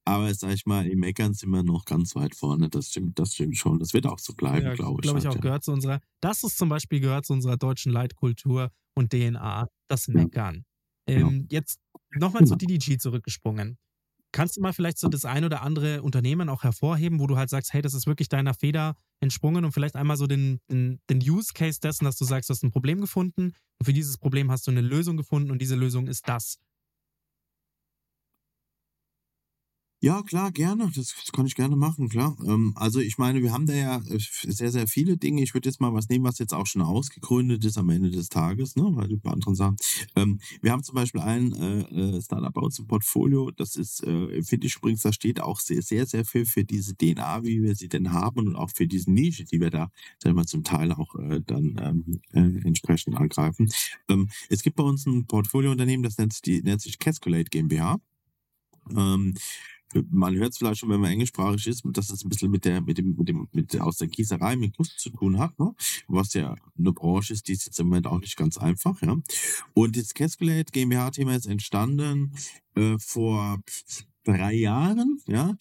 [0.05, 2.69] Aber sag ich mal, im Meckern sind wir noch ganz weit vorne.
[2.69, 3.79] Das stimmt, das stimmt schon.
[3.79, 5.03] Das wird auch so bleiben, ja, glaube ich.
[5.03, 5.41] Glaube ich halt, auch, ja.
[5.41, 10.07] gehört zu unserer, das ist zum Beispiel gehört zu unserer deutschen Leitkultur und DNA, das
[10.07, 10.55] Meckern.
[10.55, 10.70] Ja.
[11.20, 11.80] Ähm, jetzt
[12.14, 12.74] Nochmal zu genau.
[12.74, 13.78] DDG zurückgesprungen.
[14.34, 17.49] Kannst du mal vielleicht so das ein oder andere Unternehmen auch hervorheben, wo du halt
[17.49, 21.20] sagst, hey, das ist wirklich deiner Feder entsprungen und vielleicht einmal so den, den, den
[21.20, 24.49] Use Case dessen, dass du sagst, du hast ein Problem gefunden und für dieses Problem
[24.49, 26.57] hast du eine Lösung gefunden und diese Lösung ist das.
[30.03, 30.89] Ja, klar, gerne.
[30.95, 32.35] Das, das kann ich gerne machen, klar.
[32.43, 35.43] Ähm, also ich meine, wir haben da ja äh, sehr, sehr viele Dinge.
[35.43, 38.29] Ich würde jetzt mal was nehmen, was jetzt auch schon ausgegründet ist am Ende des
[38.29, 38.89] Tages, ne?
[38.95, 39.75] weil die bei anderen sagen.
[40.15, 41.81] Ähm, wir haben zum Beispiel ein äh,
[42.15, 43.51] äh, Startup bei uns im Portfolio.
[43.51, 46.95] Das ist, äh, finde ich übrigens, da steht auch sehr, sehr, sehr viel für diese
[46.95, 50.35] DNA, wie wir sie denn haben und auch für diese Nische, die wir da, sagen
[50.35, 53.69] wir, zum Teil auch äh, dann ähm, äh, entsprechend angreifen.
[54.09, 57.99] Ähm, es gibt bei uns ein Portfoliounternehmen, das nennt sich, nennt sich Casculate GmbH.
[58.89, 59.35] Ähm,
[60.09, 62.81] man hört es vielleicht schon, wenn man englischsprachig ist, dass es ein bisschen mit der,
[62.81, 65.73] mit dem, mit dem, mit aus der Gießerei, mit Guss zu tun hat, ne?
[66.07, 69.17] was ja eine Branche ist, die ist jetzt im Moment auch nicht ganz einfach, ja.
[69.73, 72.33] Und das Casculate GmbH-Thema ist entstanden
[72.75, 73.61] äh, vor
[74.23, 75.55] drei Jahren, ja,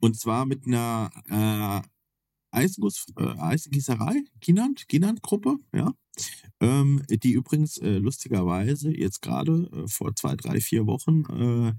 [0.00, 5.92] und zwar mit einer äh, Eisenguss, äh, Eisengießerei, Ginant, Ginant-Gruppe, ja.
[6.60, 11.72] Ähm, die übrigens äh, lustigerweise jetzt gerade äh, vor zwei, drei, vier Wochen äh,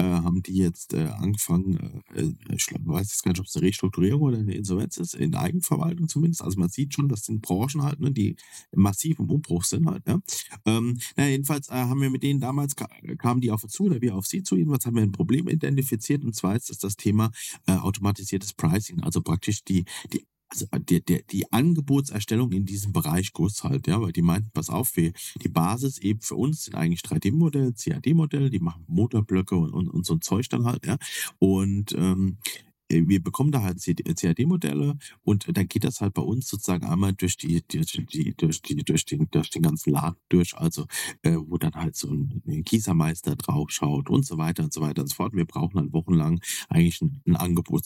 [0.00, 3.66] äh, haben die jetzt äh, angefangen, äh, ich weiß jetzt gar nicht, ob es eine
[3.66, 6.42] Restrukturierung oder eine Insolvenz ist, in Eigenverwaltung zumindest.
[6.42, 8.36] Also man sieht schon, das sind Branchen halt, ne, die
[8.74, 10.06] massiv im Umbruch sind halt.
[10.06, 10.20] Ja.
[10.64, 12.76] Ähm, na, jedenfalls haben wir mit denen damals,
[13.18, 15.48] kamen die auf uns zu oder wir auf sie zu, jedenfalls haben wir ein Problem
[15.48, 17.30] identifiziert und zwar ist das das Thema
[17.66, 23.32] automatisiertes Pricing, also praktisch die, die also äh, die, die, die Angebotserstellung in diesem Bereich
[23.32, 26.74] Guss halt, ja, weil die meinten, pass auf, wir, die Basis eben für uns sind
[26.74, 30.98] eigentlich 3D-Modelle, CAD-Modelle, die machen Motorblöcke und, und, und so ein Zeug dann halt, ja.
[31.38, 36.48] Und ähm, äh, wir bekommen da halt CAD-Modelle und dann geht das halt bei uns
[36.48, 40.56] sozusagen einmal durch die, durch die, durch die, durch den, durch den ganzen Laden durch,
[40.56, 40.86] also
[41.22, 44.80] äh, wo dann halt so ein, ein Gießermeister drauf schaut und so weiter und so
[44.80, 45.34] weiter und so fort.
[45.34, 47.80] Wir brauchen dann wochenlang eigentlich ein, ein Angebot.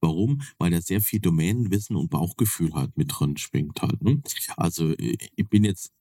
[0.00, 0.42] Warum?
[0.58, 4.02] Weil da sehr viel Domänenwissen und Bauchgefühl halt mit drin schwingt halt.
[4.02, 4.22] Ne?
[4.56, 5.92] Also äh, ich bin jetzt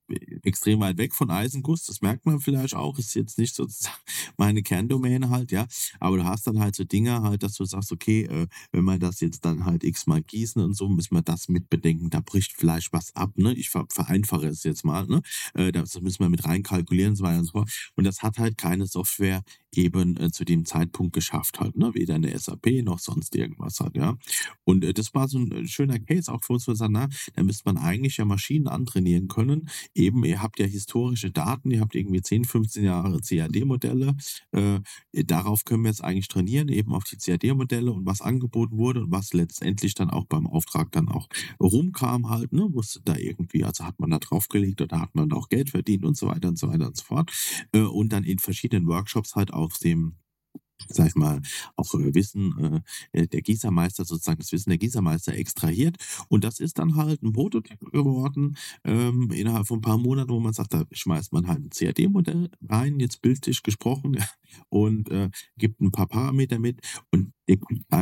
[0.44, 3.96] extrem weit weg von Eisenguss, das merkt man vielleicht auch, ist jetzt nicht sozusagen
[4.38, 5.68] meine Kerndomäne halt, ja,
[6.00, 9.00] aber du hast dann halt so Dinge halt, dass du sagst, okay, äh, wenn wir
[9.00, 12.54] das jetzt dann halt x-mal gießen und so, müssen wir das mit bedenken, da bricht
[12.54, 15.22] vielleicht was ab, ne, ich vereinfache es jetzt mal, ne,
[15.54, 17.92] äh, das müssen wir mit reinkalkulieren und so weiter und so fort.
[17.96, 22.16] Und das hat halt keine Software eben äh, zu dem Zeitpunkt geschafft halt, ne, weder
[22.16, 24.18] eine SAP noch sonst irgendwas halt, ja,
[24.64, 27.08] und äh, das war so ein äh, schöner Case auch für uns, wir sagen, na,
[27.36, 31.82] da müsste man eigentlich ja Maschinen antrainieren können, eben, ihr habt ja historische Daten, ihr
[31.82, 34.16] habt irgendwie 10, 15 Jahre CAD-Modelle.
[34.52, 34.80] Äh,
[35.24, 39.12] darauf können wir jetzt eigentlich trainieren, eben auf die CAD-Modelle und was angeboten wurde und
[39.12, 41.28] was letztendlich dann auch beim Auftrag dann auch
[41.60, 45.50] rumkam halt, ne, musste da irgendwie, also hat man da draufgelegt oder hat man auch
[45.50, 47.32] Geld verdient und so weiter und so weiter und so fort.
[47.74, 50.16] Äh, und dann in verschiedenen Workshops halt auf dem
[50.90, 51.42] sag ich mal,
[51.76, 55.98] auch Wissen äh, äh, der Gießermeister, sozusagen das Wissen der Gießermeister extrahiert.
[56.28, 60.40] Und das ist dann halt ein Prototyp geworden, ähm, innerhalb von ein paar Monaten, wo
[60.40, 64.18] man sagt, da schmeißt man halt ein CAD-Modell rein, jetzt bildlich gesprochen,
[64.70, 66.82] und äh, gibt ein paar Parameter mit
[67.12, 67.34] und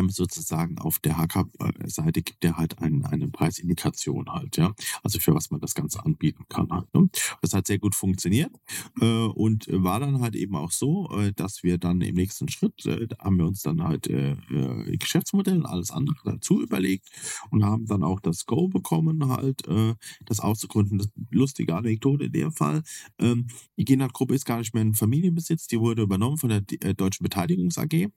[0.09, 4.73] sozusagen auf der HK-Seite gibt er halt ein, eine Preisindikation halt, ja.
[5.03, 6.93] Also für was man das Ganze anbieten kann halt.
[6.93, 7.09] Ne?
[7.41, 8.51] Das hat sehr gut funktioniert
[8.99, 12.85] äh, und war dann halt eben auch so, äh, dass wir dann im nächsten Schritt
[12.85, 17.09] äh, haben wir uns dann halt äh, äh, Geschäftsmodell und alles andere dazu überlegt
[17.49, 20.97] und haben dann auch das Go bekommen, halt äh, das auszugründen.
[20.97, 22.83] Das lustige Anekdote in dem Fall.
[23.19, 26.61] Ähm, die Genat-Gruppe ist gar nicht mehr in Familienbesitz, die wurde übernommen von der
[26.93, 28.09] Deutschen Beteiligungs AG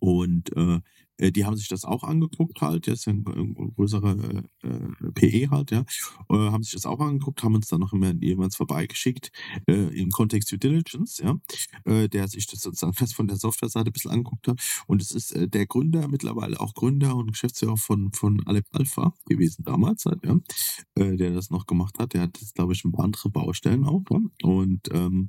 [0.00, 0.80] Und äh,
[1.20, 5.84] äh, die haben sich das auch angeguckt halt, jetzt ein, größerer äh, PE halt, ja,
[6.30, 9.30] äh, haben sich das auch angeguckt, haben uns dann noch immer jemals vorbeigeschickt
[9.66, 11.38] äh, im Kontext Due Diligence, ja,
[11.84, 14.60] äh, der sich das sozusagen fest von der Softwareseite ein bisschen angeguckt hat.
[14.86, 19.14] Und es ist äh, der Gründer, mittlerweile auch Gründer und Geschäftsführer von, von Alep Alpha
[19.26, 20.38] gewesen damals halt, ja,
[20.94, 22.14] äh, der das noch gemacht hat.
[22.14, 24.04] Der hat jetzt, glaube ich, ein paar andere Baustellen auch.
[24.10, 24.20] Ja?
[24.42, 25.28] Und ähm,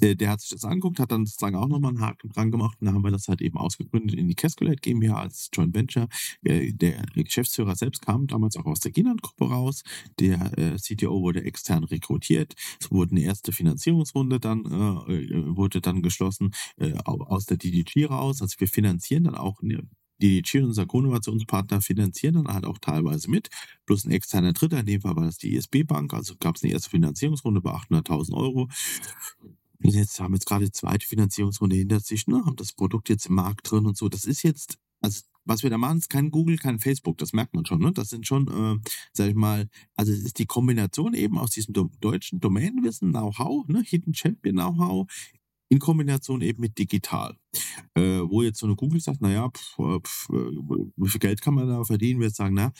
[0.00, 2.78] der, der, hat sich das angeguckt, hat dann sozusagen auch nochmal einen Haken dran gemacht
[2.80, 6.08] und dann haben wir das halt eben ausgegründet in die Casculate GmbH als Joint Venture.
[6.42, 9.82] Der, Geschäftsführer selbst kam damals auch aus der Ginand-Gruppe raus.
[10.18, 12.54] Der äh, CTO wurde extern rekrutiert.
[12.80, 14.64] Es wurde eine erste Finanzierungsrunde dann,
[15.08, 18.42] äh, äh wurde dann geschlossen äh, aus der DDG raus.
[18.42, 19.88] Also wir finanzieren dann auch eine
[20.22, 23.48] DDG, unser Co-Innovationspartner, finanzieren dann halt auch teilweise mit,
[23.84, 26.62] plus ein externer Dritter, in dem Fall war das die ISB Bank, also gab es
[26.62, 28.68] eine erste Finanzierungsrunde bei 800.000 Euro.
[29.84, 33.10] Und jetzt haben wir jetzt gerade die zweite Finanzierungsrunde hinter sich, ne, haben das Produkt
[33.10, 34.08] jetzt im Markt drin und so.
[34.08, 37.54] Das ist jetzt, also was wir da machen, ist kein Google, kein Facebook, das merkt
[37.54, 37.80] man schon.
[37.80, 37.92] Ne?
[37.92, 41.74] Das sind schon, äh, sag ich mal, also es ist die Kombination eben aus diesem
[42.00, 43.82] deutschen Domainwissen, Know-how, ne?
[43.84, 45.06] Hidden Champion Know-how,
[45.68, 47.36] in Kombination eben mit digital.
[47.94, 50.34] Äh, wo jetzt so eine Google sagt, naja, pf, äh, pf, äh,
[50.96, 52.20] wie viel Geld kann man da verdienen?
[52.20, 52.72] Wir sagen, na,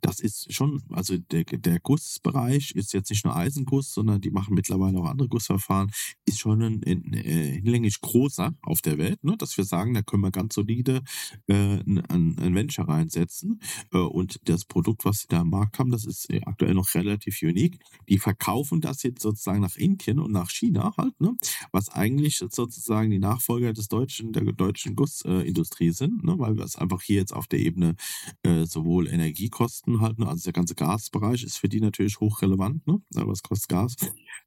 [0.00, 4.54] das ist schon, also der, der Gussbereich ist jetzt nicht nur Eisenguss, sondern die machen
[4.54, 5.90] mittlerweile auch andere Gussverfahren,
[6.24, 9.36] ist schon ein, ein, äh, hinlänglich großer auf der Welt, ne?
[9.38, 11.02] dass wir sagen, da können wir ganz solide
[11.46, 13.60] äh, ein, ein Venture reinsetzen
[13.92, 17.42] äh, und das Produkt, was sie da am Markt haben, das ist aktuell noch relativ
[17.42, 17.78] unique.
[18.08, 21.36] Die verkaufen das jetzt sozusagen nach Indien und nach China halt, ne?
[21.72, 26.64] was eigentlich sozusagen die Nachfolger des deutschen deutschen, der deutschen Gussindustrie sind, ne, weil wir
[26.64, 27.94] es einfach hier jetzt auf der Ebene
[28.42, 33.00] äh, sowohl Energiekosten halt, ne, also der ganze Gasbereich ist für die natürlich hochrelevant, ne,
[33.10, 33.96] was kostet Gas,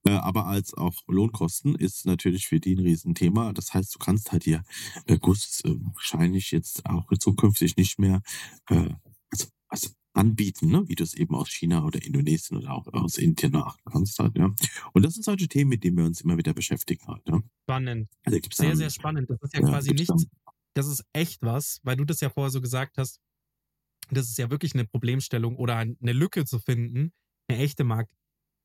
[0.06, 3.54] äh, aber als auch Lohnkosten ist natürlich für die ein Riesenthema.
[3.54, 4.64] Das heißt, du kannst halt hier
[5.06, 8.22] äh, Guss äh, wahrscheinlich jetzt auch zukünftig nicht mehr
[8.70, 8.90] äh,
[9.32, 10.84] also, also anbieten, ne?
[10.88, 14.38] wie du es eben aus China oder Indonesien oder auch aus Indien nach kannst halt,
[14.38, 14.54] ja.
[14.94, 17.42] Und das sind solche Themen, mit denen wir uns immer wieder beschäftigen halt, ja.
[17.64, 18.10] Spannend.
[18.26, 19.30] Also sehr, dann, sehr spannend.
[19.30, 20.28] Das ist ja, ja quasi nichts,
[20.74, 23.20] das ist echt was, weil du das ja vorher so gesagt hast,
[24.10, 27.14] das ist ja wirklich eine Problemstellung oder eine Lücke zu finden,
[27.48, 28.14] eine echte Markt.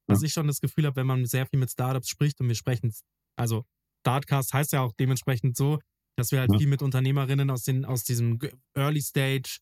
[0.09, 0.27] Was ja.
[0.27, 2.93] ich schon das Gefühl habe, wenn man sehr viel mit Startups spricht und wir sprechen,
[3.37, 3.65] also
[4.01, 5.79] Startcast heißt ja auch dementsprechend so,
[6.17, 8.39] dass wir halt viel mit Unternehmerinnen aus, den, aus diesem
[8.75, 9.59] Early Stage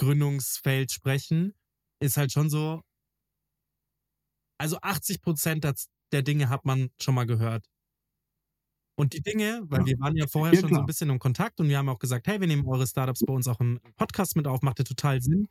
[0.00, 1.52] Gründungsfeld sprechen,
[2.00, 2.80] ist halt schon so,
[4.58, 5.66] also 80 Prozent
[6.12, 7.66] der Dinge hat man schon mal gehört.
[8.96, 9.86] Und die Dinge, weil ja.
[9.86, 10.78] wir waren ja vorher ja, schon klar.
[10.78, 13.20] so ein bisschen im Kontakt und wir haben auch gesagt, hey, wir nehmen eure Startups
[13.26, 15.48] bei uns auch im Podcast mit auf, macht ja total Sinn,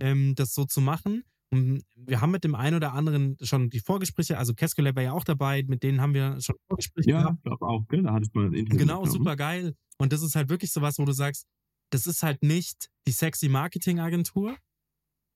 [0.00, 1.22] ähm, das so zu machen.
[1.52, 5.12] Und wir haben mit dem einen oder anderen schon die Vorgespräche, also Casculab war ja
[5.12, 7.38] auch dabei, mit denen haben wir schon Vorgespräche ja, gehabt.
[7.44, 8.02] Ja, auch, gell?
[8.02, 8.78] da hatte ich mal ein Interview.
[8.78, 9.74] Genau, super geil.
[9.98, 11.46] Und das ist halt wirklich sowas, wo du sagst,
[11.92, 14.56] das ist halt nicht die sexy Marketingagentur,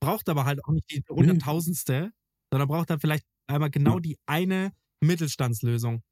[0.01, 2.11] braucht aber halt auch nicht die hunderttausendste,
[2.51, 6.03] sondern braucht halt vielleicht einmal genau die eine Mittelstandslösung.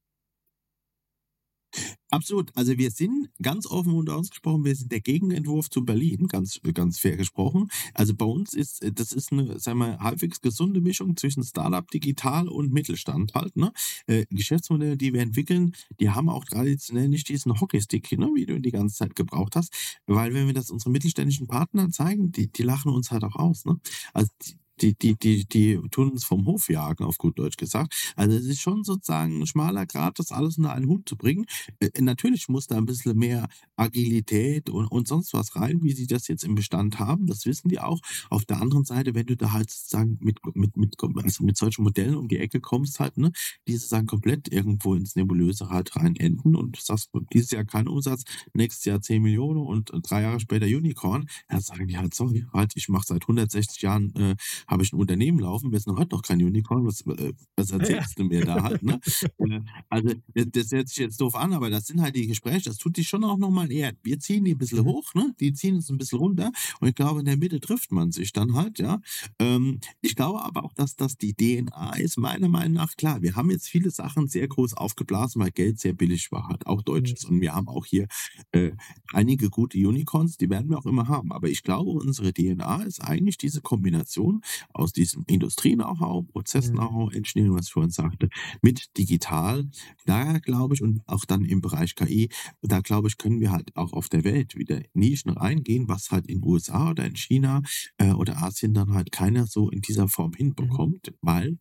[2.11, 2.51] Absolut.
[2.55, 6.99] Also wir sind ganz offen und ausgesprochen, wir sind der Gegenentwurf zu Berlin, ganz, ganz
[6.99, 7.67] fair gesprochen.
[7.93, 12.47] Also bei uns ist, das ist eine, sagen wir, halbwegs gesunde Mischung zwischen Startup, Digital
[12.47, 13.55] und Mittelstand halt.
[13.57, 13.71] Ne?
[14.07, 18.59] Äh, Geschäftsmodelle, die wir entwickeln, die haben auch traditionell nicht diesen Hockeystick, ne, wie du
[18.61, 19.73] die ganze Zeit gebraucht hast.
[20.05, 23.65] Weil wenn wir das unseren mittelständischen Partnern zeigen, die, die lachen uns halt auch aus.
[23.65, 23.79] Ne?
[24.13, 28.13] Also die, die, die, die, die tun uns vom Hof jagen, auf gut Deutsch gesagt.
[28.15, 31.45] Also es ist schon sozusagen ein schmaler Grad, das alles unter einen Hut zu bringen.
[31.79, 36.07] Äh, natürlich muss da ein bisschen mehr Agilität und, und sonst was rein, wie sie
[36.07, 37.27] das jetzt im Bestand haben.
[37.27, 37.99] Das wissen die auch.
[38.29, 41.83] Auf der anderen Seite, wenn du da halt sozusagen mit, mit, mit, also mit solchen
[41.83, 43.31] Modellen um die Ecke kommst, halt, ne,
[43.67, 48.23] die sozusagen komplett irgendwo ins Nebulöse halt rein enden und sagst, dieses Jahr kein Umsatz,
[48.53, 52.73] nächstes Jahr 10 Millionen und drei Jahre später Unicorn, dann sagen die halt, sorry, halt,
[52.75, 54.35] ich mache seit 160 Jahren äh,
[54.67, 58.17] habe ich ein Unternehmen laufen, wir sind heute noch kein Unicorn, was, äh, was erzählst
[58.17, 58.23] ja.
[58.23, 58.99] du mir da halt, ne?
[59.37, 62.77] Äh, also, das hört sich jetzt doof an, aber das sind halt die Gespräche, das
[62.77, 63.93] tut dich schon auch nochmal eher.
[64.03, 64.85] Wir ziehen die ein bisschen mhm.
[64.85, 65.33] hoch, ne?
[65.39, 68.33] Die ziehen uns ein bisschen runter und ich glaube, in der Mitte trifft man sich
[68.33, 69.01] dann halt, ja.
[69.39, 73.35] Ähm, ich glaube aber auch, dass das die DNA ist, meiner Meinung nach, klar, wir
[73.35, 77.27] haben jetzt viele Sachen sehr groß aufgeblasen, weil Geld sehr billig war, halt auch Deutsches.
[77.27, 77.35] Mhm.
[77.35, 78.07] Und wir haben auch hier
[78.51, 78.71] äh,
[79.13, 81.31] einige gute Unicorns, die werden wir auch immer haben.
[81.31, 84.41] Aber ich glaube, unsere DNA ist eigentlich diese Kombination
[84.73, 87.17] aus diesem Industrie-Know-how, Prozess-Know-how, mhm.
[87.17, 88.29] Engineering, was ich vorhin sagte,
[88.61, 89.69] mit digital.
[90.05, 92.29] Da glaube ich, und auch dann im Bereich KI,
[92.61, 96.27] da glaube ich, können wir halt auch auf der Welt wieder Nischen reingehen, was halt
[96.27, 97.61] in USA oder in China
[97.97, 100.37] äh, oder Asien dann halt keiner so in dieser Form mhm.
[100.37, 101.15] hinbekommt, mhm.
[101.21, 101.57] weil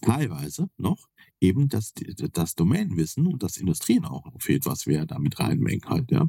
[0.00, 1.08] teilweise noch
[1.40, 1.92] eben das,
[2.32, 6.28] das Domainwissen und das Industrien auch auf etwas wer damit reinmengen halt, ja.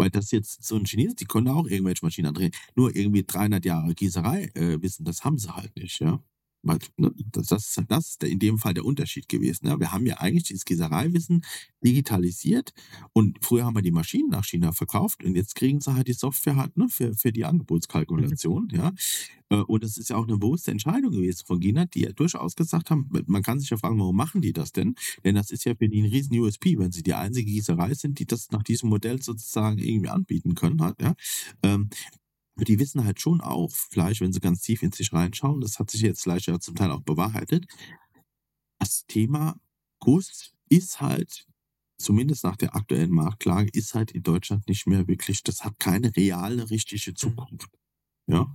[0.00, 2.52] Weil das jetzt so ein Chinesen, die können auch irgendwelche Maschinen andrehen.
[2.74, 6.22] Nur irgendwie 300 Jahre Gießerei äh, wissen, das haben sie halt nicht, ja.
[6.62, 6.78] Ne,
[7.32, 9.66] das, das, das ist in dem Fall der Unterschied gewesen.
[9.66, 9.80] Ja.
[9.80, 11.42] Wir haben ja eigentlich dieses Gießereiwissen
[11.82, 12.72] digitalisiert
[13.12, 16.12] und früher haben wir die Maschinen nach China verkauft und jetzt kriegen sie halt die
[16.12, 18.68] Software halt ne, für, für die Angebotskalkulation.
[18.70, 18.78] Mhm.
[18.78, 18.92] Ja.
[19.48, 22.56] Äh, und das ist ja auch eine bewusste Entscheidung gewesen von China, die ja durchaus
[22.56, 24.94] gesagt haben, man kann sich ja fragen, warum machen die das denn?
[25.24, 28.18] Denn das ist ja für die ein riesen USP, wenn sie die einzige Gießerei sind,
[28.18, 30.82] die das nach diesem Modell sozusagen irgendwie anbieten können.
[30.82, 31.14] Halt, ja.
[32.60, 35.78] Ähm, die wissen halt schon auch, vielleicht, wenn sie ganz tief in sich reinschauen, das
[35.78, 37.66] hat sich jetzt vielleicht ja zum Teil auch bewahrheitet,
[38.78, 39.56] das Thema
[40.00, 41.46] Guss ist halt,
[41.98, 46.14] zumindest nach der aktuellen Marktlage, ist halt in Deutschland nicht mehr wirklich, das hat keine
[46.16, 47.68] reale, richtige Zukunft.
[48.26, 48.54] Ja.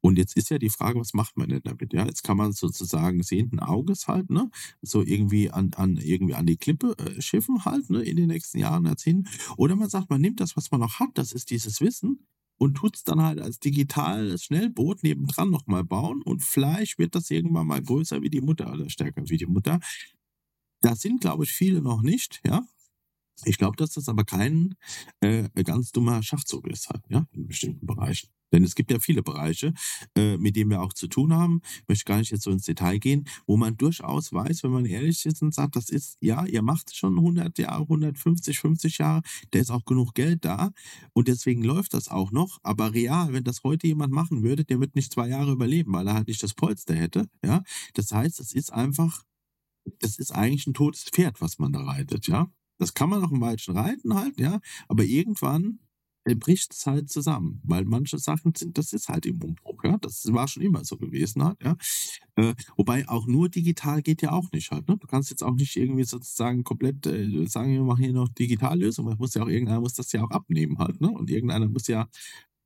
[0.00, 1.92] Und jetzt ist ja die Frage, was macht man denn damit?
[1.92, 4.48] Ja, jetzt kann man sozusagen sehenden Auges halt, ne,
[4.80, 8.58] so irgendwie an, an, irgendwie an die Klippe äh, schiffen halt, ne, in den nächsten
[8.58, 9.28] Jahren, Jahrzehnten.
[9.56, 12.26] Oder man sagt, man nimmt das, was man noch hat, das ist dieses Wissen,
[12.58, 17.30] und tut es dann halt als digitales Schnellboot nebendran nochmal bauen und vielleicht wird das
[17.30, 19.80] irgendwann mal größer wie die Mutter oder stärker wie die Mutter.
[20.80, 22.64] Da sind, glaube ich, viele noch nicht, ja.
[23.44, 24.74] Ich glaube, dass das aber kein
[25.20, 28.28] äh, ganz dummer Schachzug ist, halt, ja, in bestimmten Bereichen.
[28.52, 29.74] Denn es gibt ja viele Bereiche,
[30.16, 31.60] äh, mit denen wir auch zu tun haben.
[31.82, 34.86] Ich möchte gar nicht jetzt so ins Detail gehen, wo man durchaus weiß, wenn man
[34.86, 39.22] ehrlich ist und sagt, das ist, ja, ihr macht schon 100 Jahre, 150, 50 Jahre,
[39.50, 40.72] da ist auch genug Geld da
[41.12, 42.58] und deswegen läuft das auch noch.
[42.62, 46.06] Aber real, wenn das heute jemand machen würde, der wird nicht zwei Jahre überleben, weil
[46.06, 47.28] er halt nicht das Polster hätte.
[47.44, 47.62] Ja,
[47.94, 49.24] das heißt, es ist einfach,
[50.00, 52.28] das ist eigentlich ein totes Pferd, was man da reitet.
[52.28, 55.80] Ja, das kann man noch ein Weilchen reiten halt, ja, aber irgendwann
[56.34, 59.96] bricht es halt zusammen, weil manche Sachen sind, das ist halt im Umbruch, ja.
[59.98, 61.76] Das war schon immer so gewesen halt, ja.
[62.36, 64.96] Äh, wobei auch nur digital geht ja auch nicht halt, ne?
[64.98, 69.06] Du kannst jetzt auch nicht irgendwie sozusagen komplett äh, sagen, wir machen hier noch Digitallösung,
[69.06, 71.10] man muss ja auch, irgendeiner muss das ja auch abnehmen halt, ne?
[71.10, 72.08] Und irgendeiner muss ja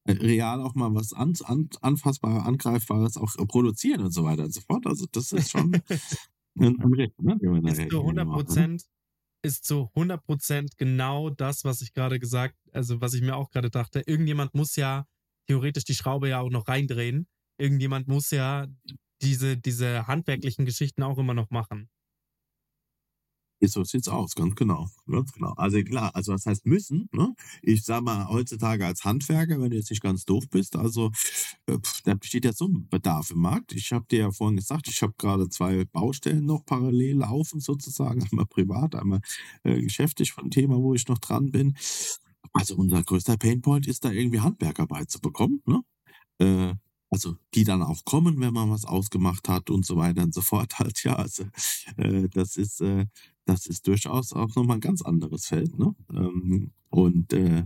[0.05, 4.55] äh, real auch mal was an, an, anfassbares, angreifbares auch produzieren und so weiter und
[4.55, 4.87] so fort.
[4.87, 5.73] Also das ist schon
[6.59, 7.39] ein, ein Recht, ne?
[7.65, 8.85] Ist zu 100 Prozent
[9.43, 13.71] ist zu 100% genau das, was ich gerade gesagt, also was ich mir auch gerade
[13.71, 14.03] dachte.
[14.07, 15.07] Irgendjemand muss ja
[15.49, 17.27] theoretisch die Schraube ja auch noch reindrehen.
[17.59, 18.67] Irgendjemand muss ja
[19.21, 21.91] diese, diese handwerklichen Geschichten auch immer noch machen.
[23.65, 24.89] So sieht's aus, ganz genau.
[25.09, 25.53] Ganz genau.
[25.57, 27.33] Also klar, also was heißt müssen, ne?
[27.63, 31.13] Ich sag mal, heutzutage als Handwerker, wenn du jetzt nicht ganz doof bist, also
[31.67, 33.73] äh, da besteht ja so ein Bedarf im Markt.
[33.73, 38.23] Ich habe dir ja vorhin gesagt, ich habe gerade zwei Baustellen noch parallel laufen, sozusagen,
[38.33, 39.21] einmal privat, einmal
[39.63, 41.77] äh, geschäftlich von Thema, wo ich noch dran bin.
[42.53, 45.83] Also unser größter Painpoint ist da irgendwie Handwerkarbeit zu bekommen, ne?
[46.41, 46.75] Äh,
[47.11, 50.43] also die dann auch kommen, wenn man was ausgemacht hat und so weiter und so
[50.43, 51.45] fort halt, ja, also
[51.99, 53.07] äh, das ist, äh,
[53.45, 55.95] das ist durchaus auch nochmal ein ganz anderes Feld, ne?
[56.11, 57.65] Ähm, und äh,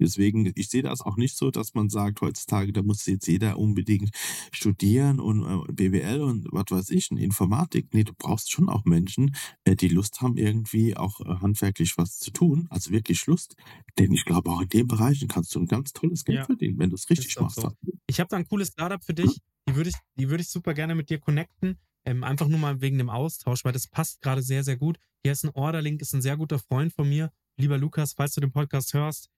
[0.00, 3.58] Deswegen, ich sehe das auch nicht so, dass man sagt, heutzutage, da muss jetzt jeder
[3.58, 4.10] unbedingt
[4.50, 7.92] studieren und äh, BWL und was weiß ich, und Informatik.
[7.92, 12.18] Nee, du brauchst schon auch Menschen, äh, die Lust haben, irgendwie auch äh, handwerklich was
[12.18, 12.66] zu tun.
[12.70, 13.56] Also wirklich Lust.
[13.98, 16.44] Denn ich glaube, auch in den Bereichen kannst du ein ganz tolles Geld ja.
[16.44, 17.60] verdienen, wenn du es richtig machst.
[17.60, 17.70] So.
[18.06, 19.40] Ich habe da ein cooles Startup für dich.
[19.68, 21.78] Die würde ich, die würde ich super gerne mit dir connecten.
[22.06, 24.98] Ähm, einfach nur mal wegen dem Austausch, weil das passt gerade sehr, sehr gut.
[25.22, 27.32] Hier ist ein Orderlink, ist ein sehr guter Freund von mir.
[27.58, 29.30] Lieber Lukas, falls du den Podcast hörst,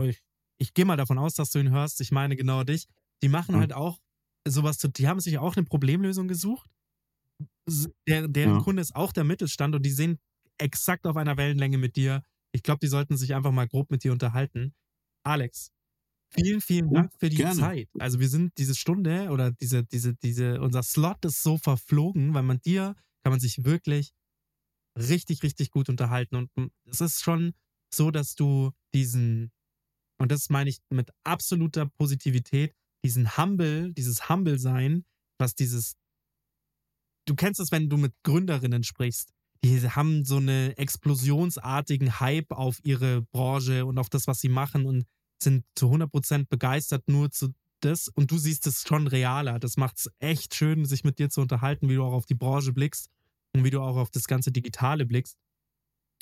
[0.00, 0.22] ich,
[0.58, 2.86] ich gehe mal davon aus, dass du ihn hörst, ich meine genau dich,
[3.22, 3.60] die machen mhm.
[3.60, 3.98] halt auch
[4.46, 6.70] sowas, die haben sich auch eine Problemlösung gesucht.
[8.08, 8.60] Der, deren ja.
[8.60, 10.20] Kunde ist auch der Mittelstand und die sind
[10.58, 12.22] exakt auf einer Wellenlänge mit dir.
[12.52, 14.74] Ich glaube, die sollten sich einfach mal grob mit dir unterhalten.
[15.24, 15.72] Alex,
[16.32, 17.58] vielen, vielen Dank für die Gerne.
[17.58, 17.88] Zeit.
[17.98, 22.42] Also wir sind diese Stunde oder diese, diese, diese, unser Slot ist so verflogen, weil
[22.42, 24.12] man dir kann man sich wirklich
[24.98, 26.36] richtig, richtig gut unterhalten.
[26.36, 26.50] Und
[26.86, 27.52] es ist schon
[27.94, 29.52] so, dass du diesen
[30.22, 32.72] und das meine ich mit absoluter Positivität,
[33.04, 35.04] diesen Humble, dieses Humble-Sein,
[35.40, 35.96] was dieses,
[37.26, 39.32] du kennst es, wenn du mit Gründerinnen sprichst,
[39.64, 44.86] die haben so einen explosionsartigen Hype auf ihre Branche und auf das, was sie machen
[44.86, 45.06] und
[45.42, 49.58] sind zu 100% begeistert nur zu das und du siehst es schon realer.
[49.58, 52.36] Das macht es echt schön, sich mit dir zu unterhalten, wie du auch auf die
[52.36, 53.10] Branche blickst
[53.54, 55.36] und wie du auch auf das ganze Digitale blickst.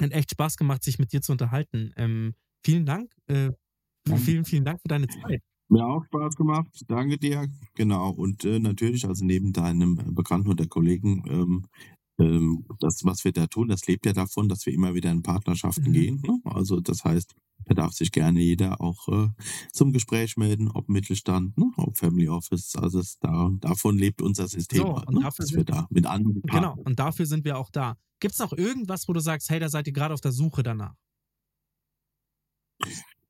[0.00, 1.92] Hat echt Spaß gemacht, sich mit dir zu unterhalten.
[1.96, 3.50] Ähm, vielen Dank äh,
[4.16, 5.42] Vielen, vielen Dank für deine Zeit.
[5.68, 6.84] Mir auch Spaß gemacht.
[6.88, 7.48] Danke dir.
[7.74, 8.10] Genau.
[8.10, 11.66] Und äh, natürlich, also neben deinem Bekannten und der Kollegen, ähm,
[12.80, 15.88] das, was wir da tun, das lebt ja davon, dass wir immer wieder in Partnerschaften
[15.88, 15.92] mhm.
[15.92, 16.22] gehen.
[16.22, 16.40] Ne?
[16.44, 17.34] Also das heißt,
[17.66, 19.28] da darf sich gerne jeder auch äh,
[19.72, 22.74] zum Gespräch melden, ob Mittelstand, ne, ob Family Office.
[22.74, 26.42] Also da, davon lebt unser System So, halt, ne, dafür dass wir da mit anderen
[26.42, 27.96] Genau, Partnern- und dafür sind wir auch da.
[28.18, 30.62] Gibt es noch irgendwas, wo du sagst, hey, da seid ihr gerade auf der Suche
[30.62, 30.94] danach?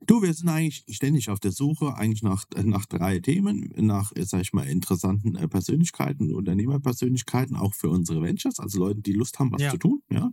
[0.07, 4.41] Du, wir sind eigentlich ständig auf der Suche, eigentlich nach, nach drei Themen, nach, sag
[4.41, 9.53] ich mal, interessanten äh, Persönlichkeiten, Unternehmerpersönlichkeiten, auch für unsere Ventures, also Leute, die Lust haben,
[9.53, 9.71] was Ja.
[9.71, 10.31] zu tun, ja,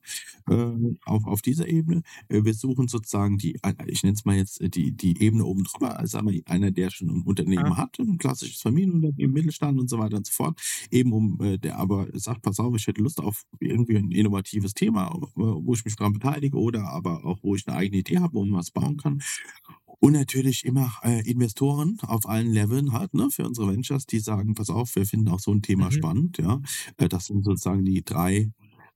[0.50, 0.74] äh,
[1.06, 2.02] auf, auf dieser Ebene.
[2.30, 5.66] Äh, wir suchen sozusagen die, äh, ich nenne es mal jetzt die, die Ebene oben
[5.66, 7.78] drüber, also einer, der schon ein Unternehmen Ja.
[7.78, 10.62] hat, ein klassisches Familienunternehmen, Mittelstand und so weiter und so fort,
[10.92, 15.14] eben um, der aber sagt, pass auf, ich hätte Lust auf irgendwie ein innovatives Thema,
[15.36, 18.46] wo ich mich dran beteilige oder aber auch, wo ich eine eigene Idee habe, wo
[18.46, 19.20] man was bauen kann.
[20.00, 24.54] Und natürlich immer äh, Investoren auf allen Leveln halt, ne, für unsere Ventures, die sagen,
[24.54, 25.92] pass auf, wir finden auch so ein Thema Mhm.
[25.92, 26.62] spannend, ja.
[26.98, 28.52] Äh, das sind sozusagen die drei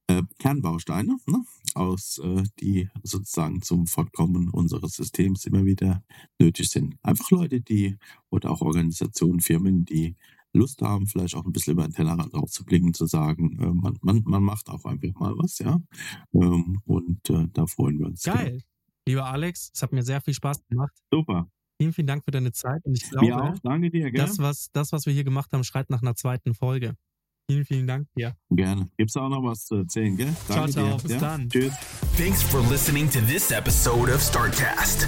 [0.07, 1.43] äh, Kernbausteine, ne,
[1.75, 6.03] aus, äh, die sozusagen zum Fortkommen unseres Systems immer wieder
[6.39, 6.95] nötig sind.
[7.03, 7.97] Einfach Leute, die,
[8.29, 10.15] oder auch Organisationen, Firmen, die
[10.53, 14.21] Lust haben, vielleicht auch ein bisschen über den Tellerrand rauszublicken, zu sagen, äh, man, man,
[14.25, 15.79] man macht auch einfach mal was, ja.
[16.33, 18.23] Ähm, und äh, da freuen wir uns.
[18.23, 18.61] Geil.
[19.07, 20.93] Lieber Alex, es hat mir sehr viel Spaß gemacht.
[21.11, 21.47] Super.
[21.79, 22.85] Vielen, vielen Dank für deine Zeit.
[22.85, 23.59] Und ich Mir glaube, auch.
[23.63, 24.23] Danke dir, gell?
[24.23, 26.95] das, was, das, was wir hier gemacht haben, schreit nach einer zweiten Folge.
[27.49, 28.35] Vielen, vielen Dank dir.
[28.51, 28.89] Gerne.
[28.97, 30.33] Gibt's auch noch was zu erzählen, gell?
[30.45, 30.97] Ciao, Danke ciao.
[30.97, 31.07] dir.
[31.07, 31.49] Bis dann.
[31.49, 31.73] Tschüss.
[32.15, 35.07] Thanks for listening to this episode of StartCast.